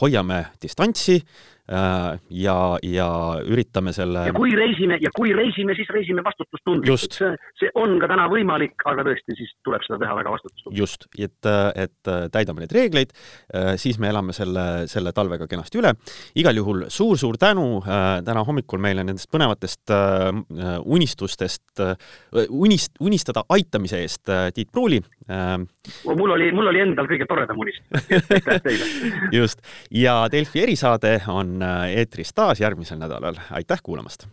hoiame 0.00 0.44
distantsi 0.62 1.20
äh, 1.20 1.50
ja, 1.70 2.56
ja 2.82 3.08
üritame 3.46 3.92
selle 3.94 4.24
ja 4.26 4.34
kui 4.34 4.50
reisime, 4.58 4.98
ja 5.02 5.10
kui 5.14 5.30
reisime, 5.36 5.74
siis 5.78 5.90
reisime 5.94 6.24
vastutustundlikult. 6.26 7.14
see, 7.14 7.30
see 7.60 7.70
on 7.78 7.94
ka 8.02 8.08
täna 8.10 8.26
võimalik, 8.32 8.74
aga 8.90 9.04
tõesti, 9.06 9.36
siis 9.38 9.52
tuleb 9.66 9.84
seda 9.86 10.00
teha 10.02 10.16
väga 10.18 10.34
vastutustundlikult. 10.34 10.80
just, 10.80 11.06
et, 11.14 11.50
et 11.78 12.10
täidame 12.34 12.64
neid 12.64 12.74
reegleid, 12.74 13.14
äh, 13.54 13.74
siis 13.80 14.00
me 14.02 14.10
elame 14.10 14.34
selle, 14.36 14.66
selle 14.90 15.14
talvega 15.16 15.46
kenasti 15.50 15.78
üle. 15.82 15.94
igal 16.42 16.58
juhul 16.58 16.86
suur-suur 16.90 17.38
tänu 17.40 17.66
äh, 17.84 18.18
täna 18.26 18.44
hommikul 18.46 18.82
meile 18.82 19.06
nendest 19.06 19.30
põnevatest 19.30 19.94
äh, 19.94 20.76
unistustest, 20.84 21.84
unist, 22.48 22.96
unistada 23.00 23.44
aitamise 23.48 24.02
eest, 24.02 24.26
Tiit 24.54 24.70
Pruuli. 24.72 25.00
mul 25.30 26.30
oli, 26.34 26.50
mul 26.52 26.70
oli 26.72 26.80
endal 26.82 27.06
kõige 27.10 27.26
toredam 27.30 27.58
unistus 27.62 27.90
just, 29.38 29.62
ja 29.94 30.26
Delfi 30.32 30.62
erisaade 30.64 31.20
on 31.30 31.59
äh, 31.59 31.59
eetris 31.88 32.32
taas 32.34 32.60
järgmisel 32.60 32.98
nädalal, 32.98 33.38
aitäh 33.50 33.82
kuulamast! 33.82 34.26